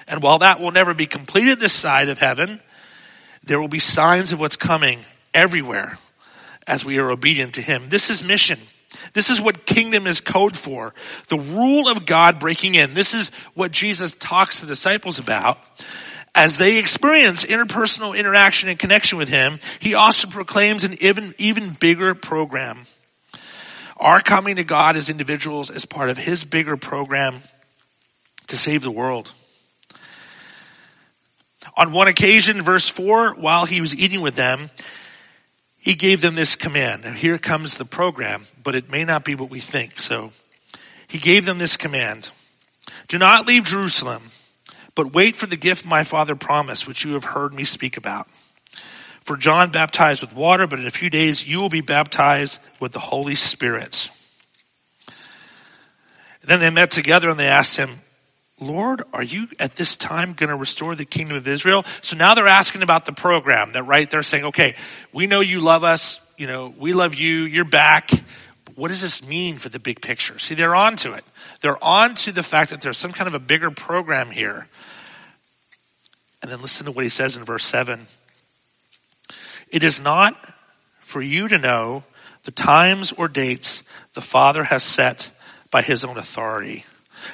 And 0.07 0.23
while 0.23 0.39
that 0.39 0.61
will 0.61 0.71
never 0.71 0.95
be 0.95 1.07
completed 1.07 1.61
this 1.61 1.73
side 1.73 2.09
of 2.09 2.19
heaven, 2.19 2.61
there 3.45 3.61
will 3.61 3.69
be 3.69 3.81
signs 3.81 4.33
of 4.33 4.41
what's 4.41 4.57
coming 4.57 5.01
everywhere 5.35 5.99
as 6.67 6.85
we 6.85 6.99
are 6.99 7.11
obedient 7.11 7.55
to 7.55 7.63
Him. 7.63 7.89
This 7.89 8.11
is 8.11 8.23
mission. 8.23 8.59
This 9.13 9.31
is 9.31 9.41
what 9.41 9.67
kingdom 9.67 10.07
is 10.07 10.21
code 10.21 10.57
for. 10.57 10.95
The 11.29 11.39
rule 11.39 11.89
of 11.89 12.07
God 12.07 12.41
breaking 12.41 12.75
in. 12.75 12.95
This 12.95 13.15
is 13.15 13.31
what 13.55 13.71
Jesus 13.71 14.15
talks 14.15 14.61
to 14.61 14.67
disciples 14.67 15.19
about. 15.19 15.59
As 16.35 16.59
they 16.59 16.79
experience 16.79 17.45
interpersonal 17.45 18.17
interaction 18.17 18.69
and 18.69 18.79
connection 18.79 19.19
with 19.19 19.29
Him, 19.29 19.61
He 19.79 19.95
also 19.95 20.29
proclaims 20.29 20.85
an 20.85 20.97
even, 21.01 21.35
even 21.39 21.71
bigger 21.71 22.15
program. 22.15 22.87
Our 23.97 24.21
coming 24.21 24.57
to 24.57 24.65
God 24.65 24.97
as 24.97 25.11
individuals 25.11 25.71
is 25.71 25.85
part 25.85 26.11
of 26.11 26.19
His 26.19 26.45
bigger 26.45 26.77
program 26.77 27.43
to 28.49 28.57
save 28.57 28.83
the 28.83 28.91
world. 28.91 29.33
On 31.77 31.93
one 31.93 32.09
occasion, 32.09 32.63
verse 32.63 32.89
4, 32.89 33.35
while 33.35 33.65
he 33.65 33.81
was 33.81 33.95
eating 33.95 34.21
with 34.21 34.35
them, 34.35 34.71
he 35.81 35.95
gave 35.95 36.21
them 36.21 36.35
this 36.35 36.55
command. 36.57 37.05
Now 37.05 37.13
here 37.13 37.39
comes 37.39 37.77
the 37.77 37.85
program, 37.85 38.47
but 38.63 38.75
it 38.75 38.91
may 38.91 39.05
not 39.05 39.25
be 39.25 39.35
what 39.35 39.51
we 39.51 39.61
think. 39.61 40.03
So 40.03 40.33
he 41.09 41.19
gave 41.19 41.47
them 41.47 41.59
this 41.59 41.77
command. 41.77 42.31
Do 43.09 43.19
not 43.19 43.47
leave 43.47 43.65
Jerusalem, 43.65 44.23
but 44.95 45.13
wait 45.13 45.37
for 45.37 45.47
the 45.47 45.57
gift 45.57 45.85
my 45.85 46.05
father 46.05 46.37
promised, 46.37 46.87
which 46.87 47.05
you 47.05 47.15
have 47.15 47.25
heard 47.25 47.55
me 47.55 47.65
speak 47.65 47.97
about. 47.97 48.29
For 49.23 49.37
John 49.37 49.71
baptized 49.71 50.23
with 50.23 50.35
water, 50.35 50.67
but 50.67 50.79
in 50.79 50.87
a 50.87 50.91
few 50.91 51.11
days 51.11 51.47
you 51.47 51.61
will 51.61 51.69
be 51.69 51.81
baptized 51.81 52.61
with 52.79 52.93
the 52.93 52.99
Holy 52.99 53.35
Spirit. 53.35 54.11
Then 56.43 56.61
they 56.61 56.71
met 56.71 56.91
together 56.91 57.31
and 57.31 57.39
they 57.39 57.47
asked 57.47 57.77
him, 57.77 58.01
Lord, 58.61 59.03
are 59.15 59.23
you 59.23 59.49
at 59.59 59.77
this 59.77 59.97
time 59.97 60.35
going 60.35 60.51
to 60.51 60.57
restore 60.57 60.95
the 60.95 61.07
kingdom 61.07 61.37
of 61.37 61.49
Israel? 61.49 61.85
So 62.03 62.17
now 62.17 62.35
they're 62.35 62.47
asking 62.47 62.83
about 62.83 63.07
the 63.07 63.13
program 63.13 63.73
that 63.73 63.85
right 63.85 64.09
they're 64.09 64.23
saying, 64.23 64.45
okay, 64.47 64.77
we 65.13 65.27
know 65.27 65.41
you 65.41 65.61
love 65.61 65.83
us. 65.83 66.33
You 66.37 66.47
know, 66.47 66.75
we 66.79 66.93
love 66.93 67.15
you. 67.15 67.45
You're 67.45 67.65
back. 67.65 68.11
what 68.75 68.89
does 68.89 69.01
this 69.01 69.27
mean 69.27 69.57
for 69.57 69.71
the 69.71 69.79
big 69.79 70.03
picture? 70.03 70.39
See, 70.39 70.55
they're 70.55 70.75
on 70.75 70.97
to 70.97 71.13
it. 71.13 71.25
They're 71.61 71.83
on 71.83 72.15
to 72.17 72.33
the 72.33 72.43
fact 72.43 72.71
that 72.71 72.83
there's 72.83 72.99
some 72.99 73.13
kind 73.13 73.29
of 73.29 73.35
a 73.35 73.39
bigger 73.39 73.71
program 73.71 74.31
here. 74.31 74.69
And 76.43 76.51
then 76.51 76.61
listen 76.61 76.87
to 76.87 76.93
what 76.93 77.05
he 77.05 77.11
says 77.11 77.37
in 77.37 77.45
verse 77.45 77.65
7. 77.65 78.07
It 79.71 79.83
is 79.83 80.03
not 80.03 80.37
for 81.01 81.23
you 81.23 81.49
to 81.49 81.59
know 81.59 82.03
the 82.45 82.51
times 82.51 83.13
or 83.13 83.29
dates 83.29 83.83
the 84.15 84.21
Father 84.21 84.65
has 84.65 84.83
set 84.83 85.31
by 85.71 85.83
his 85.83 86.05
own 86.05 86.19
authority. 86.19 86.85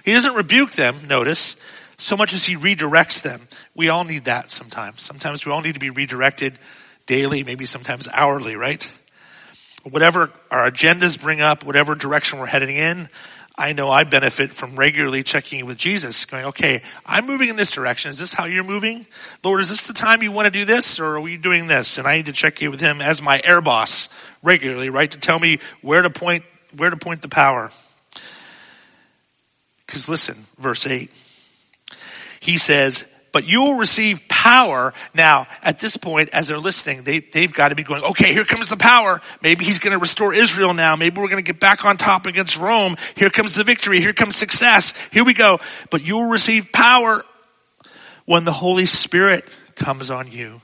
He 0.05 0.13
doesn't 0.13 0.35
rebuke 0.35 0.73
them, 0.73 1.07
notice, 1.09 1.57
so 1.97 2.17
much 2.17 2.35
as 2.35 2.45
he 2.45 2.57
redirects 2.57 3.23
them. 3.23 3.41
We 3.75 3.89
all 3.89 4.05
need 4.05 4.27
that 4.27 4.51
sometimes. 4.51 5.03
Sometimes 5.03 5.47
we 5.47 5.53
all 5.53 5.61
need 5.61 5.75
to 5.75 5.81
be 5.81 5.91
redirected 5.91 6.59
daily, 7.07 7.45
maybe 7.45 7.67
sometimes 7.67 8.09
hourly, 8.13 8.57
right? 8.57 8.91
Whatever 9.85 10.31
our 10.51 10.71
agendas 10.71 11.21
bring 11.21 11.41
up, 11.41 11.65
whatever 11.65 11.95
direction 11.95 12.39
we're 12.39 12.47
heading 12.47 12.77
in, 12.77 13.09
I 13.59 13.73
know 13.73 13.91
I 13.91 14.05
benefit 14.05 14.53
from 14.53 14.77
regularly 14.77 15.23
checking 15.23 15.61
in 15.61 15.67
with 15.67 15.79
Jesus, 15.79 16.27
going, 16.27 16.47
okay, 16.47 16.83
I'm 17.07 17.27
moving 17.27 17.49
in 17.49 17.57
this 17.57 17.73
direction. 17.73 18.11
Is 18.11 18.19
this 18.19 18.35
how 18.35 18.45
you're 18.45 18.65
moving? 18.65 19.07
Lord, 19.43 19.63
is 19.63 19.71
this 19.71 19.87
the 19.87 19.95
time 19.95 20.23
you 20.23 20.31
want 20.31 20.45
to 20.45 20.51
do 20.51 20.67
this 20.67 21.01
or 21.01 21.17
are 21.17 21.21
we 21.21 21.39
doing 21.39 21.67
this? 21.67 21.97
And 21.97 22.07
I 22.07 22.17
need 22.17 22.27
to 22.27 22.33
check 22.33 22.61
in 22.61 22.71
with 22.71 22.81
him 22.81 23.01
as 23.01 23.23
my 23.23 23.41
air 23.43 23.63
boss 23.63 24.11
regularly, 24.43 24.91
right? 24.91 25.11
To 25.11 25.19
tell 25.19 25.39
me 25.39 25.61
where 25.81 26.03
to 26.03 26.11
point, 26.11 26.45
where 26.77 26.91
to 26.91 26.99
point 26.99 27.23
the 27.23 27.29
power. 27.29 27.71
Cause 29.87 30.09
listen, 30.09 30.37
verse 30.59 30.87
eight, 30.87 31.11
he 32.41 32.59
says, 32.59 33.05
but 33.33 33.47
you 33.47 33.61
will 33.61 33.77
receive 33.77 34.27
power. 34.29 34.95
Now, 35.15 35.47
at 35.63 35.79
this 35.79 35.99
point, 35.99 36.31
as 36.31 36.47
they're 36.47 36.59
listening, 36.59 37.03
they, 37.03 37.19
they've 37.19 37.53
got 37.53 37.69
to 37.69 37.75
be 37.75 37.83
going, 37.83 38.03
okay, 38.03 38.33
here 38.33 38.47
comes 38.47 38.71
the 38.71 38.79
power. 38.79 39.21
Maybe 39.43 39.67
he's 39.67 39.79
going 39.79 39.93
to 39.93 39.99
restore 39.99 40.33
Israel 40.33 40.73
now. 40.73 40.97
Maybe 40.97 41.21
we're 41.21 41.29
going 41.29 41.45
to 41.45 41.53
get 41.53 41.61
back 41.61 41.85
on 41.85 41.99
top 41.99 42.25
against 42.25 42.57
Rome. 42.57 42.97
Here 43.15 43.29
comes 43.29 43.55
the 43.55 43.63
victory. 43.63 44.01
Here 44.01 44.15
comes 44.15 44.37
success. 44.37 44.95
Here 45.13 45.23
we 45.23 45.35
go. 45.35 45.61
But 45.91 46.07
you 46.07 46.17
will 46.17 46.31
receive 46.31 46.73
power 46.73 47.25
when 48.25 48.47
the 48.47 48.53
Holy 48.53 48.87
Spirit 48.87 49.45
comes 49.75 50.11
on 50.11 50.33
you. 50.33 50.63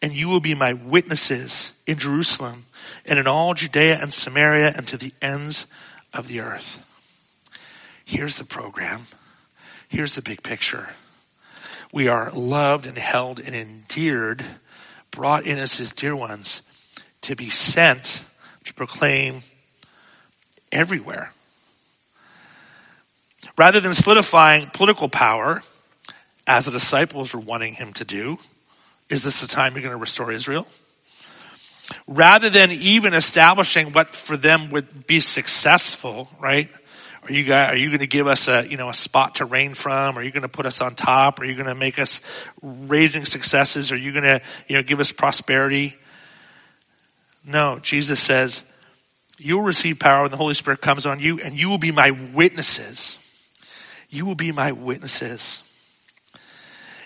And 0.00 0.14
you 0.14 0.30
will 0.30 0.40
be 0.40 0.54
my 0.54 0.72
witnesses 0.72 1.74
in 1.86 1.98
Jerusalem 1.98 2.64
and 3.04 3.18
in 3.18 3.26
all 3.26 3.52
Judea 3.52 4.00
and 4.00 4.12
Samaria 4.12 4.72
and 4.74 4.88
to 4.88 4.96
the 4.96 5.12
ends 5.20 5.66
of 6.14 6.28
the 6.28 6.40
earth. 6.40 6.82
Here's 8.04 8.38
the 8.38 8.44
program. 8.44 9.06
Here's 9.88 10.14
the 10.14 10.22
big 10.22 10.42
picture. 10.42 10.88
We 11.92 12.08
are 12.08 12.30
loved 12.32 12.86
and 12.86 12.96
held 12.96 13.38
and 13.38 13.54
endeared, 13.54 14.44
brought 15.10 15.46
in 15.46 15.58
as 15.58 15.76
his 15.76 15.92
dear 15.92 16.16
ones 16.16 16.62
to 17.22 17.36
be 17.36 17.50
sent 17.50 18.24
to 18.64 18.74
proclaim 18.74 19.42
everywhere. 20.70 21.32
Rather 23.58 23.80
than 23.80 23.92
solidifying 23.92 24.68
political 24.68 25.08
power, 25.08 25.62
as 26.46 26.64
the 26.64 26.70
disciples 26.70 27.34
were 27.34 27.40
wanting 27.40 27.74
him 27.74 27.92
to 27.92 28.04
do, 28.04 28.38
is 29.10 29.22
this 29.22 29.42
the 29.42 29.46
time 29.46 29.74
you're 29.74 29.82
going 29.82 29.92
to 29.92 29.98
restore 29.98 30.32
Israel? 30.32 30.66
Rather 32.06 32.48
than 32.48 32.70
even 32.70 33.12
establishing 33.12 33.92
what 33.92 34.14
for 34.14 34.36
them 34.36 34.70
would 34.70 35.06
be 35.06 35.20
successful, 35.20 36.28
right? 36.40 36.70
Are 37.24 37.32
you 37.32 37.44
guys, 37.44 37.70
are 37.70 37.76
you 37.76 37.88
going 37.88 38.00
to 38.00 38.08
give 38.08 38.26
us 38.26 38.48
a, 38.48 38.66
you 38.66 38.76
know, 38.76 38.88
a 38.88 38.94
spot 38.94 39.36
to 39.36 39.44
reign 39.44 39.74
from? 39.74 40.18
Are 40.18 40.22
you 40.22 40.32
going 40.32 40.42
to 40.42 40.48
put 40.48 40.66
us 40.66 40.80
on 40.80 40.96
top? 40.96 41.40
Are 41.40 41.44
you 41.44 41.54
going 41.54 41.68
to 41.68 41.74
make 41.74 42.00
us 42.00 42.20
raging 42.60 43.24
successes? 43.24 43.92
Are 43.92 43.96
you 43.96 44.12
going 44.12 44.24
to, 44.24 44.40
you 44.66 44.76
know, 44.76 44.82
give 44.82 44.98
us 44.98 45.12
prosperity? 45.12 45.96
No, 47.44 47.78
Jesus 47.78 48.18
says, 48.18 48.64
you 49.38 49.56
will 49.56 49.64
receive 49.64 50.00
power 50.00 50.22
when 50.22 50.30
the 50.32 50.36
Holy 50.36 50.54
Spirit 50.54 50.80
comes 50.80 51.06
on 51.06 51.20
you 51.20 51.40
and 51.40 51.58
you 51.58 51.68
will 51.68 51.78
be 51.78 51.92
my 51.92 52.10
witnesses. 52.10 53.18
You 54.10 54.26
will 54.26 54.34
be 54.34 54.50
my 54.50 54.72
witnesses. 54.72 55.62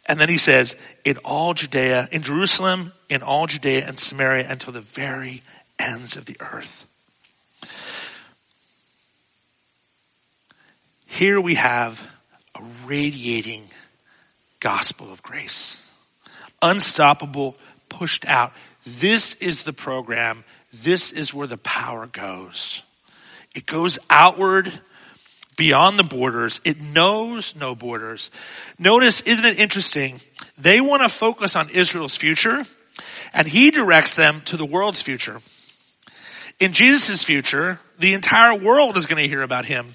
And 0.06 0.18
then 0.18 0.28
he 0.28 0.38
says, 0.38 0.76
in 1.04 1.18
all 1.18 1.52
Judea, 1.52 2.08
in 2.10 2.22
Jerusalem, 2.22 2.92
in 3.08 3.22
all 3.22 3.46
Judea 3.46 3.86
and 3.86 3.98
Samaria 3.98 4.46
until 4.48 4.72
the 4.72 4.80
very 4.80 5.42
ends 5.78 6.16
of 6.16 6.24
the 6.24 6.36
earth. 6.40 6.86
Here 11.16 11.40
we 11.40 11.54
have 11.54 11.98
a 12.54 12.62
radiating 12.84 13.62
gospel 14.60 15.10
of 15.10 15.22
grace. 15.22 15.82
Unstoppable, 16.60 17.56
pushed 17.88 18.26
out. 18.26 18.52
This 18.84 19.32
is 19.36 19.62
the 19.62 19.72
program. 19.72 20.44
This 20.74 21.12
is 21.12 21.32
where 21.32 21.46
the 21.46 21.56
power 21.56 22.06
goes. 22.06 22.82
It 23.54 23.64
goes 23.64 23.98
outward 24.10 24.70
beyond 25.56 25.98
the 25.98 26.04
borders. 26.04 26.60
It 26.66 26.82
knows 26.82 27.56
no 27.56 27.74
borders. 27.74 28.30
Notice, 28.78 29.22
isn't 29.22 29.46
it 29.46 29.58
interesting? 29.58 30.20
They 30.58 30.82
want 30.82 31.02
to 31.02 31.08
focus 31.08 31.56
on 31.56 31.70
Israel's 31.70 32.14
future 32.14 32.62
and 33.32 33.48
he 33.48 33.70
directs 33.70 34.16
them 34.16 34.42
to 34.42 34.58
the 34.58 34.66
world's 34.66 35.00
future. 35.00 35.40
In 36.60 36.72
Jesus' 36.72 37.24
future, 37.24 37.80
the 37.98 38.12
entire 38.12 38.54
world 38.54 38.98
is 38.98 39.06
going 39.06 39.22
to 39.22 39.26
hear 39.26 39.40
about 39.40 39.64
him. 39.64 39.94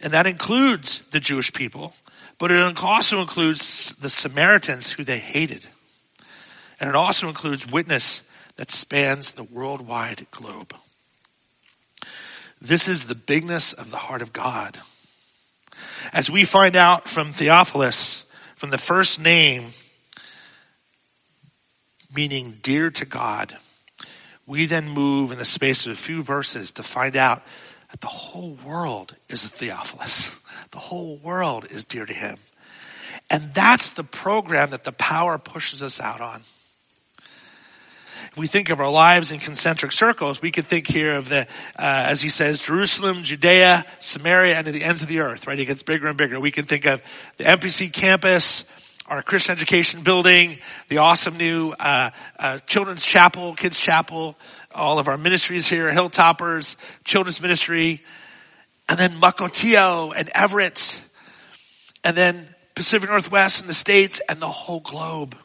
And 0.00 0.12
that 0.12 0.26
includes 0.26 1.00
the 1.10 1.20
Jewish 1.20 1.52
people, 1.52 1.94
but 2.38 2.50
it 2.50 2.82
also 2.82 3.20
includes 3.20 3.90
the 3.96 4.10
Samaritans 4.10 4.92
who 4.92 5.04
they 5.04 5.18
hated. 5.18 5.66
And 6.80 6.88
it 6.88 6.96
also 6.96 7.28
includes 7.28 7.70
witness 7.70 8.28
that 8.56 8.70
spans 8.70 9.32
the 9.32 9.44
worldwide 9.44 10.26
globe. 10.30 10.74
This 12.60 12.88
is 12.88 13.04
the 13.04 13.14
bigness 13.14 13.72
of 13.72 13.90
the 13.90 13.96
heart 13.96 14.22
of 14.22 14.32
God. 14.32 14.78
As 16.12 16.30
we 16.30 16.44
find 16.44 16.76
out 16.76 17.08
from 17.08 17.32
Theophilus, 17.32 18.24
from 18.56 18.70
the 18.70 18.78
first 18.78 19.20
name 19.20 19.72
meaning 22.14 22.58
dear 22.62 22.90
to 22.90 23.04
God, 23.04 23.56
we 24.46 24.66
then 24.66 24.88
move 24.88 25.32
in 25.32 25.38
the 25.38 25.44
space 25.44 25.86
of 25.86 25.92
a 25.92 25.96
few 25.96 26.22
verses 26.22 26.72
to 26.72 26.82
find 26.82 27.16
out 27.16 27.42
the 28.00 28.06
whole 28.06 28.56
world 28.64 29.14
is 29.28 29.44
a 29.44 29.48
Theophilus. 29.48 30.40
The 30.70 30.80
whole 30.80 31.18
world 31.18 31.66
is 31.70 31.84
dear 31.84 32.04
to 32.04 32.12
him. 32.12 32.36
And 33.30 33.54
that's 33.54 33.90
the 33.90 34.02
program 34.02 34.70
that 34.70 34.82
the 34.82 34.90
power 34.90 35.38
pushes 35.38 35.84
us 35.84 36.00
out 36.00 36.20
on. 36.20 36.42
If 38.34 38.38
we 38.38 38.48
think 38.48 38.70
of 38.70 38.80
our 38.80 38.90
lives 38.90 39.30
in 39.30 39.38
concentric 39.38 39.92
circles, 39.92 40.42
we 40.42 40.50
could 40.50 40.66
think 40.66 40.88
here 40.88 41.14
of 41.14 41.28
the, 41.28 41.42
uh, 41.78 42.06
as 42.08 42.20
he 42.20 42.28
says, 42.28 42.60
Jerusalem, 42.60 43.22
Judea, 43.22 43.86
Samaria, 44.00 44.56
and 44.56 44.66
to 44.66 44.72
the 44.72 44.82
ends 44.82 45.02
of 45.02 45.08
the 45.08 45.20
earth, 45.20 45.46
right? 45.46 45.58
It 45.58 45.66
gets 45.66 45.84
bigger 45.84 46.08
and 46.08 46.18
bigger. 46.18 46.40
We 46.40 46.50
can 46.50 46.64
think 46.64 46.86
of 46.86 47.00
the 47.36 47.44
MPC 47.44 47.92
campus, 47.92 48.64
our 49.06 49.22
Christian 49.22 49.52
education 49.52 50.02
building, 50.02 50.58
the 50.88 50.98
awesome 50.98 51.36
new 51.36 51.74
uh, 51.78 52.10
uh, 52.38 52.58
children's 52.60 53.04
chapel, 53.04 53.54
kids 53.54 53.78
chapel, 53.78 54.36
all 54.74 54.98
of 54.98 55.08
our 55.08 55.18
ministries 55.18 55.68
here, 55.68 55.92
Hilltoppers, 55.92 56.76
Children's 57.04 57.40
Ministry, 57.40 58.02
and 58.88 58.98
then 58.98 59.12
Mukilteo 59.12 60.12
and 60.16 60.30
Everett, 60.34 61.00
and 62.02 62.16
then 62.16 62.46
Pacific 62.74 63.10
Northwest 63.10 63.60
and 63.60 63.68
the 63.68 63.74
States 63.74 64.20
and 64.28 64.40
the 64.40 64.48
whole 64.48 64.80
globe. 64.80 65.36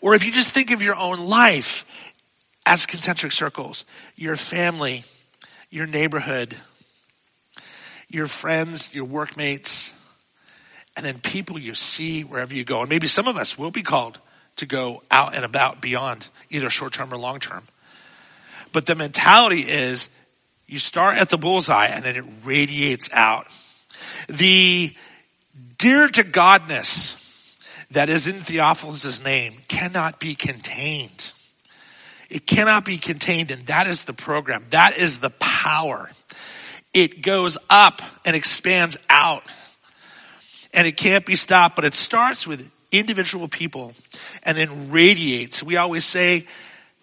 Or 0.00 0.14
if 0.14 0.24
you 0.24 0.30
just 0.30 0.52
think 0.52 0.70
of 0.70 0.82
your 0.82 0.96
own 0.96 1.20
life 1.20 1.86
as 2.66 2.84
concentric 2.84 3.32
circles, 3.32 3.84
your 4.16 4.36
family, 4.36 5.02
your 5.70 5.86
neighborhood, 5.86 6.54
your 8.08 8.28
friends, 8.28 8.94
your 8.94 9.06
workmates, 9.06 9.92
and 10.98 11.06
then 11.06 11.20
people 11.20 11.60
you 11.60 11.76
see 11.76 12.22
wherever 12.22 12.52
you 12.52 12.64
go. 12.64 12.80
And 12.80 12.90
maybe 12.90 13.06
some 13.06 13.28
of 13.28 13.36
us 13.36 13.56
will 13.56 13.70
be 13.70 13.84
called 13.84 14.18
to 14.56 14.66
go 14.66 15.00
out 15.12 15.36
and 15.36 15.44
about 15.44 15.80
beyond 15.80 16.28
either 16.50 16.68
short 16.70 16.92
term 16.92 17.14
or 17.14 17.16
long 17.16 17.38
term. 17.38 17.62
But 18.72 18.86
the 18.86 18.96
mentality 18.96 19.60
is 19.60 20.08
you 20.66 20.80
start 20.80 21.16
at 21.16 21.30
the 21.30 21.38
bullseye 21.38 21.86
and 21.86 22.04
then 22.04 22.16
it 22.16 22.24
radiates 22.42 23.08
out. 23.12 23.46
The 24.28 24.92
dear 25.78 26.08
to 26.08 26.24
Godness 26.24 27.14
that 27.92 28.08
is 28.08 28.26
in 28.26 28.40
Theophilus' 28.40 29.22
name 29.22 29.54
cannot 29.68 30.18
be 30.18 30.34
contained. 30.34 31.30
It 32.28 32.44
cannot 32.44 32.84
be 32.84 32.98
contained, 32.98 33.52
and 33.52 33.64
that 33.66 33.86
is 33.86 34.02
the 34.02 34.12
program. 34.12 34.66
That 34.70 34.98
is 34.98 35.20
the 35.20 35.30
power. 35.30 36.10
It 36.92 37.22
goes 37.22 37.56
up 37.70 38.02
and 38.24 38.34
expands 38.34 38.96
out. 39.08 39.44
And 40.72 40.86
it 40.86 40.96
can't 40.96 41.24
be 41.24 41.36
stopped, 41.36 41.76
but 41.76 41.84
it 41.84 41.94
starts 41.94 42.46
with 42.46 42.70
individual 42.92 43.48
people 43.48 43.92
and 44.42 44.56
then 44.56 44.90
radiates. 44.90 45.62
We 45.62 45.76
always 45.76 46.04
say, 46.04 46.46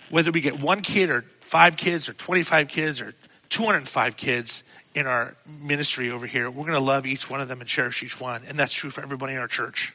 whether 0.10 0.32
we 0.32 0.42
get 0.42 0.60
one 0.60 0.82
kid 0.82 1.10
or 1.10 1.26
five 1.42 1.78
kids 1.78 2.10
or 2.10 2.14
25 2.14 2.68
kids 2.68 3.02
or 3.02 3.14
205 3.50 4.18
kids 4.18 4.64
in 4.94 5.08
our 5.08 5.36
ministry 5.62 6.12
over 6.12 6.26
here, 6.26 6.50
we're 6.50 6.64
going 6.64 6.74
to 6.74 6.80
love 6.80 7.06
each 7.06 7.30
one 7.30 7.42
of 7.42 7.48
them 7.48 7.60
and 7.60 7.70
cherish 7.70 8.04
each 8.04 8.20
one. 8.20 8.42
And 8.48 8.58
that's 8.58 8.74
true 8.74 8.90
for 8.90 9.02
everybody 9.02 9.34
in 9.34 9.40
our 9.40 9.48
church. 9.48 9.94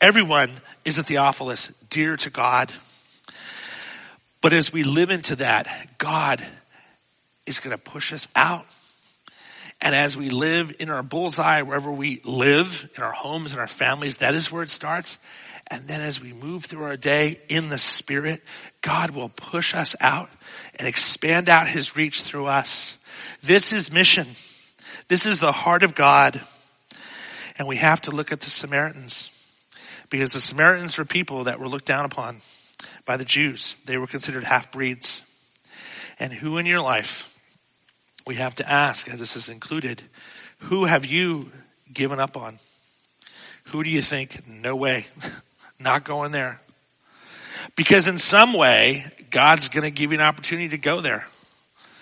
Everyone 0.00 0.50
is 0.84 0.98
a 0.98 1.02
Theophilus, 1.02 1.68
dear 1.90 2.16
to 2.18 2.30
God. 2.30 2.72
But 4.40 4.52
as 4.52 4.72
we 4.72 4.82
live 4.82 5.10
into 5.10 5.36
that, 5.36 5.68
God 5.98 6.44
is 7.46 7.60
going 7.60 7.76
to 7.76 7.82
push 7.82 8.12
us 8.12 8.28
out. 8.34 8.66
And 9.80 9.94
as 9.94 10.16
we 10.16 10.30
live 10.30 10.76
in 10.78 10.88
our 10.90 11.02
bullseye, 11.02 11.62
wherever 11.62 11.92
we 11.92 12.20
live, 12.24 12.90
in 12.96 13.02
our 13.02 13.12
homes 13.12 13.52
and 13.52 13.60
our 13.60 13.66
families, 13.66 14.18
that 14.18 14.34
is 14.34 14.50
where 14.50 14.62
it 14.62 14.70
starts. 14.70 15.18
And 15.66 15.86
then 15.88 16.00
as 16.00 16.20
we 16.20 16.32
move 16.32 16.64
through 16.64 16.84
our 16.84 16.96
day 16.96 17.40
in 17.48 17.68
the 17.68 17.78
Spirit, 17.78 18.42
God 18.80 19.10
will 19.10 19.30
push 19.30 19.74
us 19.74 19.96
out 20.00 20.30
and 20.76 20.86
expand 20.86 21.48
out 21.48 21.68
His 21.68 21.96
reach 21.96 22.22
through 22.22 22.46
us. 22.46 22.98
This 23.42 23.72
is 23.72 23.92
mission. 23.92 24.26
This 25.08 25.26
is 25.26 25.40
the 25.40 25.52
heart 25.52 25.82
of 25.82 25.94
God. 25.94 26.40
And 27.58 27.68
we 27.68 27.76
have 27.76 28.00
to 28.02 28.10
look 28.10 28.32
at 28.32 28.40
the 28.40 28.50
Samaritans 28.50 29.30
because 30.10 30.32
the 30.32 30.40
Samaritans 30.40 30.98
were 30.98 31.04
people 31.04 31.44
that 31.44 31.60
were 31.60 31.68
looked 31.68 31.86
down 31.86 32.04
upon 32.04 32.40
by 33.04 33.16
the 33.16 33.24
Jews. 33.24 33.76
They 33.84 33.98
were 33.98 34.06
considered 34.06 34.44
half 34.44 34.72
breeds. 34.72 35.22
And 36.18 36.32
who 36.32 36.58
in 36.58 36.66
your 36.66 36.80
life, 36.80 37.33
we 38.26 38.36
have 38.36 38.54
to 38.56 38.70
ask, 38.70 39.08
as 39.08 39.18
this 39.18 39.36
is 39.36 39.48
included, 39.48 40.02
who 40.58 40.84
have 40.84 41.04
you 41.04 41.50
given 41.92 42.20
up 42.20 42.36
on? 42.36 42.58
Who 43.64 43.82
do 43.82 43.90
you 43.90 44.02
think, 44.02 44.46
no 44.46 44.76
way, 44.76 45.06
not 45.78 46.04
going 46.04 46.32
there? 46.32 46.60
Because 47.76 48.08
in 48.08 48.18
some 48.18 48.52
way, 48.52 49.06
God's 49.30 49.68
going 49.68 49.84
to 49.84 49.90
give 49.90 50.12
you 50.12 50.18
an 50.18 50.24
opportunity 50.24 50.70
to 50.70 50.78
go 50.78 51.00
there 51.00 51.26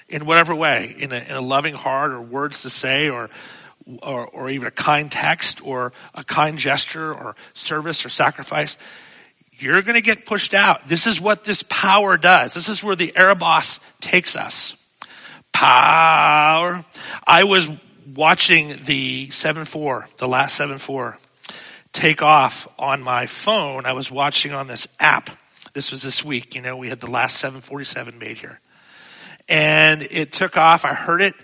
in 0.09 0.27
whatever 0.27 0.55
way, 0.55 0.95
in 0.99 1.13
a, 1.13 1.17
in 1.17 1.33
a 1.33 1.41
loving 1.41 1.75
heart 1.75 2.13
or 2.13 2.21
words 2.21 2.63
to 2.63 2.71
say 2.71 3.09
or, 3.09 3.31
or, 4.03 4.27
or 4.27 4.51
even 4.51 4.69
a 4.69 4.73
kind 4.73 5.11
text 5.11 5.65
or 5.65 5.93
a 6.15 6.25
kind 6.25 6.59
gesture 6.59 7.13
or 7.13 7.37
service 7.55 8.05
or 8.05 8.09
sacrifice 8.09 8.77
you're 9.63 9.83
going 9.83 9.95
to 9.95 10.03
get 10.03 10.27
pushed 10.27 10.55
out. 10.55 10.89
This 10.89 11.07
is 11.07 11.21
what 11.21 11.45
this 11.45 11.63
power 11.63 12.17
does. 12.17 12.55
This 12.55 12.69
is 12.69 12.83
where 12.83 12.97
the 12.97 13.17
air 13.17 13.35
boss 13.35 13.79
takes 14.01 14.35
us. 14.35 14.77
Power. 15.53 16.85
I 17.27 17.45
was 17.45 17.69
watching 18.15 18.77
the 18.85 19.29
7-4, 19.29 20.17
the 20.17 20.29
last 20.29 20.61
7-4, 20.61 21.17
take 21.93 22.23
off 22.23 22.69
on 22.79 23.03
my 23.03 23.27
phone. 23.27 23.87
I 23.87 23.93
was 23.93 24.11
watching 24.11 24.53
on 24.53 24.67
this 24.67 24.89
app. 24.99 25.31
This 25.73 25.91
was 25.91 26.03
this 26.03 26.25
week. 26.25 26.55
You 26.55 26.63
know, 26.63 26.77
we 26.77 26.89
had 26.89 27.01
the 27.01 27.11
last 27.11 27.39
747 27.39 28.19
made 28.19 28.39
here. 28.39 28.61
And 29.49 30.03
it 30.11 30.33
took 30.33 30.57
off. 30.57 30.85
I 30.85 30.95
heard 30.95 31.23
it. 31.23 31.35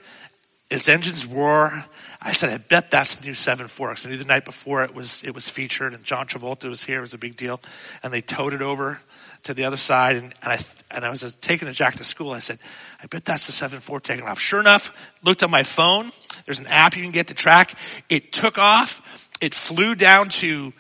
Its 0.71 0.89
engines 0.89 1.25
roar. 1.25 1.85
I 2.21 2.33
said, 2.33 2.51
I 2.51 2.57
bet 2.59 2.91
that's 2.91 3.15
the 3.15 3.27
new 3.27 3.35
Seven 3.35 3.69
Forks. 3.69 4.05
I 4.05 4.11
knew 4.11 4.19
the 4.19 4.25
night 4.25 4.45
before 4.45 4.85
it 4.85 4.95
was 4.95 5.23
it 5.23 5.35
was 5.35 5.49
featured, 5.49 5.95
and 5.95 6.05
John 6.05 6.27
Travolta 6.27 6.69
was 6.69 6.83
here. 6.83 6.99
It 6.99 7.03
was 7.03 7.15
a 7.15 7.19
big 7.19 7.37
deal, 7.37 7.61
and 8.03 8.13
they 8.13 8.21
towed 8.21 8.53
it 8.53 8.61
over 8.61 8.99
to 9.45 9.55
the 9.55 9.65
other 9.65 9.77
side. 9.77 10.17
And, 10.17 10.35
and 10.43 10.53
I 10.53 10.59
and 10.91 11.05
I 11.05 11.11
was 11.11 11.37
taking 11.37 11.69
a 11.69 11.73
Jack 11.73 11.97
to 11.97 12.05
school. 12.05 12.33
I 12.33 12.41
said, 12.41 12.59
I 13.03 13.07
bet 13.07 13.25
that's 13.25 13.47
the 13.47 13.53
Seven 13.53 13.81
Four 13.81 14.01
taking 14.01 14.25
off. 14.25 14.41
Sure 14.41 14.61
enough, 14.61 14.93
looked 15.23 15.43
on 15.43 15.51
my 15.51 15.63
phone. 15.63 16.11
There's 16.45 16.61
an 16.61 16.67
app 16.67 16.97
you 16.97 17.03
can 17.03 17.13
get 17.13 17.29
to 17.29 17.35
track. 17.35 17.75
It 18.09 18.33
took 18.33 18.59
off. 18.59 19.03
It 19.41 19.55
flew 19.55 19.95
down 19.95 20.31
to 20.31 20.73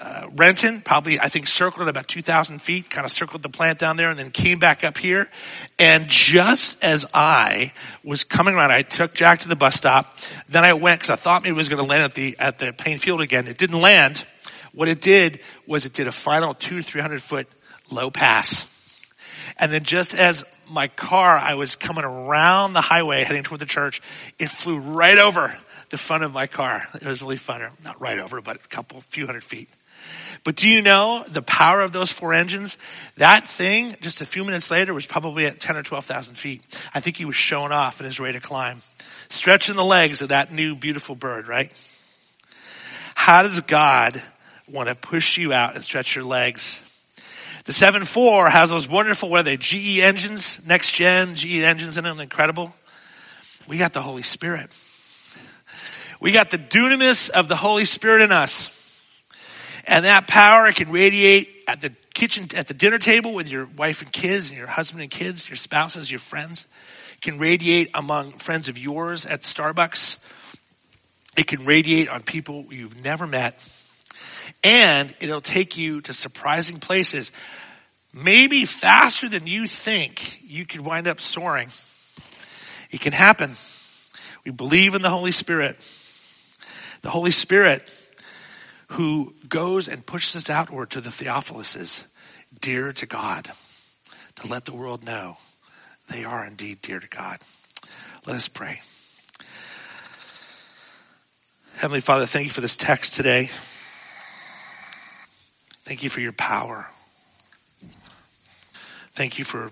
uh, 0.00 0.28
Renton, 0.34 0.80
probably 0.80 1.20
I 1.20 1.28
think 1.28 1.46
circled 1.46 1.82
at 1.82 1.88
about 1.90 2.08
2,000 2.08 2.60
feet, 2.60 2.88
kind 2.88 3.04
of 3.04 3.10
circled 3.10 3.42
the 3.42 3.50
plant 3.50 3.78
down 3.78 3.98
there, 3.98 4.08
and 4.08 4.18
then 4.18 4.30
came 4.30 4.58
back 4.58 4.82
up 4.82 4.96
here. 4.96 5.28
And 5.78 6.08
just 6.08 6.82
as 6.82 7.04
I 7.12 7.72
was 8.02 8.24
coming 8.24 8.54
around, 8.54 8.70
I 8.70 8.80
took 8.80 9.12
Jack 9.12 9.40
to 9.40 9.48
the 9.48 9.56
bus 9.56 9.74
stop. 9.74 10.16
Then 10.48 10.64
I 10.64 10.72
went 10.72 11.00
because 11.00 11.10
I 11.10 11.16
thought 11.16 11.42
maybe 11.42 11.50
it 11.50 11.56
was 11.56 11.68
going 11.68 11.82
to 11.82 11.88
land 11.88 12.02
at 12.02 12.14
the 12.14 12.36
at 12.38 12.58
the 12.58 12.72
Paine 12.72 12.98
Field 12.98 13.20
again. 13.20 13.46
It 13.46 13.58
didn't 13.58 13.80
land. 13.80 14.24
What 14.72 14.88
it 14.88 15.02
did 15.02 15.40
was 15.66 15.84
it 15.84 15.92
did 15.92 16.06
a 16.06 16.12
final 16.12 16.54
two 16.54 16.78
to 16.78 16.82
three 16.82 17.02
hundred 17.02 17.22
foot 17.22 17.46
low 17.90 18.10
pass, 18.10 18.64
and 19.58 19.72
then 19.72 19.84
just 19.84 20.14
as 20.14 20.44
my 20.70 20.88
car, 20.88 21.36
I 21.36 21.54
was 21.54 21.76
coming 21.76 22.04
around 22.04 22.72
the 22.72 22.80
highway 22.80 23.24
heading 23.24 23.42
toward 23.42 23.60
the 23.60 23.66
church, 23.66 24.00
it 24.38 24.48
flew 24.48 24.78
right 24.78 25.18
over 25.18 25.56
the 25.90 25.98
front 25.98 26.24
of 26.24 26.32
my 26.32 26.46
car. 26.46 26.86
It 26.94 27.04
was 27.04 27.22
really 27.22 27.36
fun. 27.36 27.68
Not 27.84 28.00
right 28.00 28.18
over, 28.18 28.40
but 28.40 28.56
a 28.56 28.68
couple, 28.68 29.00
few 29.02 29.26
hundred 29.26 29.44
feet. 29.44 29.68
But 30.44 30.56
do 30.56 30.68
you 30.68 30.80
know 30.80 31.24
the 31.28 31.42
power 31.42 31.80
of 31.82 31.92
those 31.92 32.10
four 32.10 32.32
engines? 32.32 32.78
That 33.16 33.48
thing, 33.48 33.96
just 34.00 34.20
a 34.20 34.26
few 34.26 34.44
minutes 34.44 34.70
later, 34.70 34.94
was 34.94 35.06
probably 35.06 35.44
at 35.46 35.60
10 35.60 35.76
or 35.76 35.82
12,000 35.82 36.34
feet. 36.36 36.62
I 36.94 37.00
think 37.00 37.16
he 37.16 37.26
was 37.26 37.36
showing 37.36 37.72
off 37.72 38.00
in 38.00 38.06
his 38.06 38.18
ready 38.18 38.38
to 38.38 38.44
climb. 38.44 38.80
Stretching 39.28 39.76
the 39.76 39.84
legs 39.84 40.22
of 40.22 40.30
that 40.30 40.52
new 40.52 40.74
beautiful 40.74 41.14
bird, 41.14 41.46
right? 41.46 41.70
How 43.14 43.42
does 43.42 43.60
God 43.60 44.22
want 44.66 44.88
to 44.88 44.94
push 44.94 45.36
you 45.36 45.52
out 45.52 45.74
and 45.74 45.84
stretch 45.84 46.16
your 46.16 46.24
legs? 46.24 46.80
The 47.64 47.72
7.4 47.72 48.50
has 48.50 48.70
those 48.70 48.88
wonderful, 48.88 49.28
what 49.28 49.40
are 49.40 49.42
they, 49.42 49.56
GE 49.56 49.98
engines, 49.98 50.64
next 50.66 50.92
gen 50.92 51.34
GE 51.34 51.60
engines 51.60 51.98
in 51.98 52.04
them, 52.04 52.18
incredible. 52.18 52.74
We 53.68 53.78
got 53.78 53.92
the 53.92 54.02
Holy 54.02 54.22
Spirit. 54.22 54.70
We 56.20 56.32
got 56.32 56.50
the 56.50 56.58
dunamis 56.58 57.30
of 57.30 57.48
the 57.48 57.56
Holy 57.56 57.84
Spirit 57.84 58.22
in 58.22 58.32
us. 58.32 58.76
And 59.86 60.04
that 60.04 60.26
power 60.26 60.72
can 60.72 60.90
radiate 60.90 61.48
at 61.66 61.80
the 61.80 61.90
kitchen, 62.14 62.48
at 62.54 62.68
the 62.68 62.74
dinner 62.74 62.98
table 62.98 63.32
with 63.34 63.48
your 63.48 63.66
wife 63.66 64.02
and 64.02 64.12
kids 64.12 64.50
and 64.50 64.58
your 64.58 64.66
husband 64.66 65.02
and 65.02 65.10
kids, 65.10 65.48
your 65.48 65.56
spouses, 65.56 66.10
your 66.10 66.20
friends. 66.20 66.66
It 67.14 67.22
can 67.22 67.38
radiate 67.38 67.90
among 67.94 68.32
friends 68.32 68.68
of 68.68 68.78
yours 68.78 69.26
at 69.26 69.42
Starbucks. 69.42 70.18
It 71.36 71.46
can 71.46 71.64
radiate 71.64 72.08
on 72.08 72.22
people 72.22 72.66
you've 72.70 73.02
never 73.02 73.26
met. 73.26 73.62
And 74.62 75.14
it'll 75.20 75.40
take 75.40 75.76
you 75.76 76.00
to 76.02 76.12
surprising 76.12 76.80
places. 76.80 77.32
Maybe 78.12 78.64
faster 78.64 79.28
than 79.28 79.46
you 79.46 79.66
think 79.66 80.40
you 80.44 80.66
could 80.66 80.80
wind 80.80 81.06
up 81.06 81.20
soaring. 81.20 81.68
It 82.90 83.00
can 83.00 83.12
happen. 83.12 83.56
We 84.44 84.50
believe 84.50 84.94
in 84.94 85.02
the 85.02 85.10
Holy 85.10 85.32
Spirit. 85.32 85.76
The 87.02 87.10
Holy 87.10 87.30
Spirit 87.30 87.88
who 88.88 89.32
goes 89.48 89.88
and 89.88 90.04
pushes 90.04 90.34
us 90.34 90.50
outward 90.50 90.90
to 90.90 91.00
the 91.00 91.10
Theophiluses, 91.10 92.04
dear 92.60 92.92
to 92.92 93.06
God, 93.06 93.48
to 94.36 94.46
let 94.48 94.64
the 94.64 94.74
world 94.74 95.04
know 95.04 95.36
they 96.08 96.24
are 96.24 96.44
indeed 96.44 96.82
dear 96.82 96.98
to 96.98 97.08
God. 97.08 97.38
Let 98.26 98.34
us 98.34 98.48
pray. 98.48 98.80
Heavenly 101.76 102.00
Father, 102.00 102.26
thank 102.26 102.46
you 102.46 102.52
for 102.52 102.60
this 102.60 102.76
text 102.76 103.14
today. 103.14 103.50
Thank 105.84 106.02
you 106.02 106.10
for 106.10 106.20
your 106.20 106.32
power. 106.32 106.88
Thank 109.12 109.38
you 109.38 109.44
for 109.44 109.70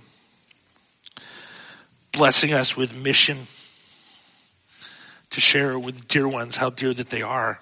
blessing 2.13 2.53
us 2.53 2.77
with 2.77 2.95
mission 2.95 3.47
to 5.31 5.41
share 5.41 5.79
with 5.79 6.09
dear 6.09 6.27
ones 6.27 6.57
how 6.57 6.71
dear 6.71 6.93
that 6.93 7.11
they 7.11 7.23
are. 7.23 7.61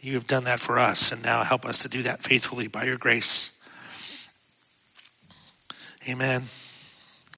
You 0.00 0.14
have 0.14 0.26
done 0.26 0.44
that 0.44 0.60
for 0.60 0.78
us, 0.78 1.12
and 1.12 1.22
now 1.22 1.44
help 1.44 1.64
us 1.64 1.82
to 1.82 1.88
do 1.88 2.02
that 2.02 2.22
faithfully 2.22 2.66
by 2.66 2.84
your 2.84 2.98
grace. 2.98 3.50
Amen. 6.08 6.44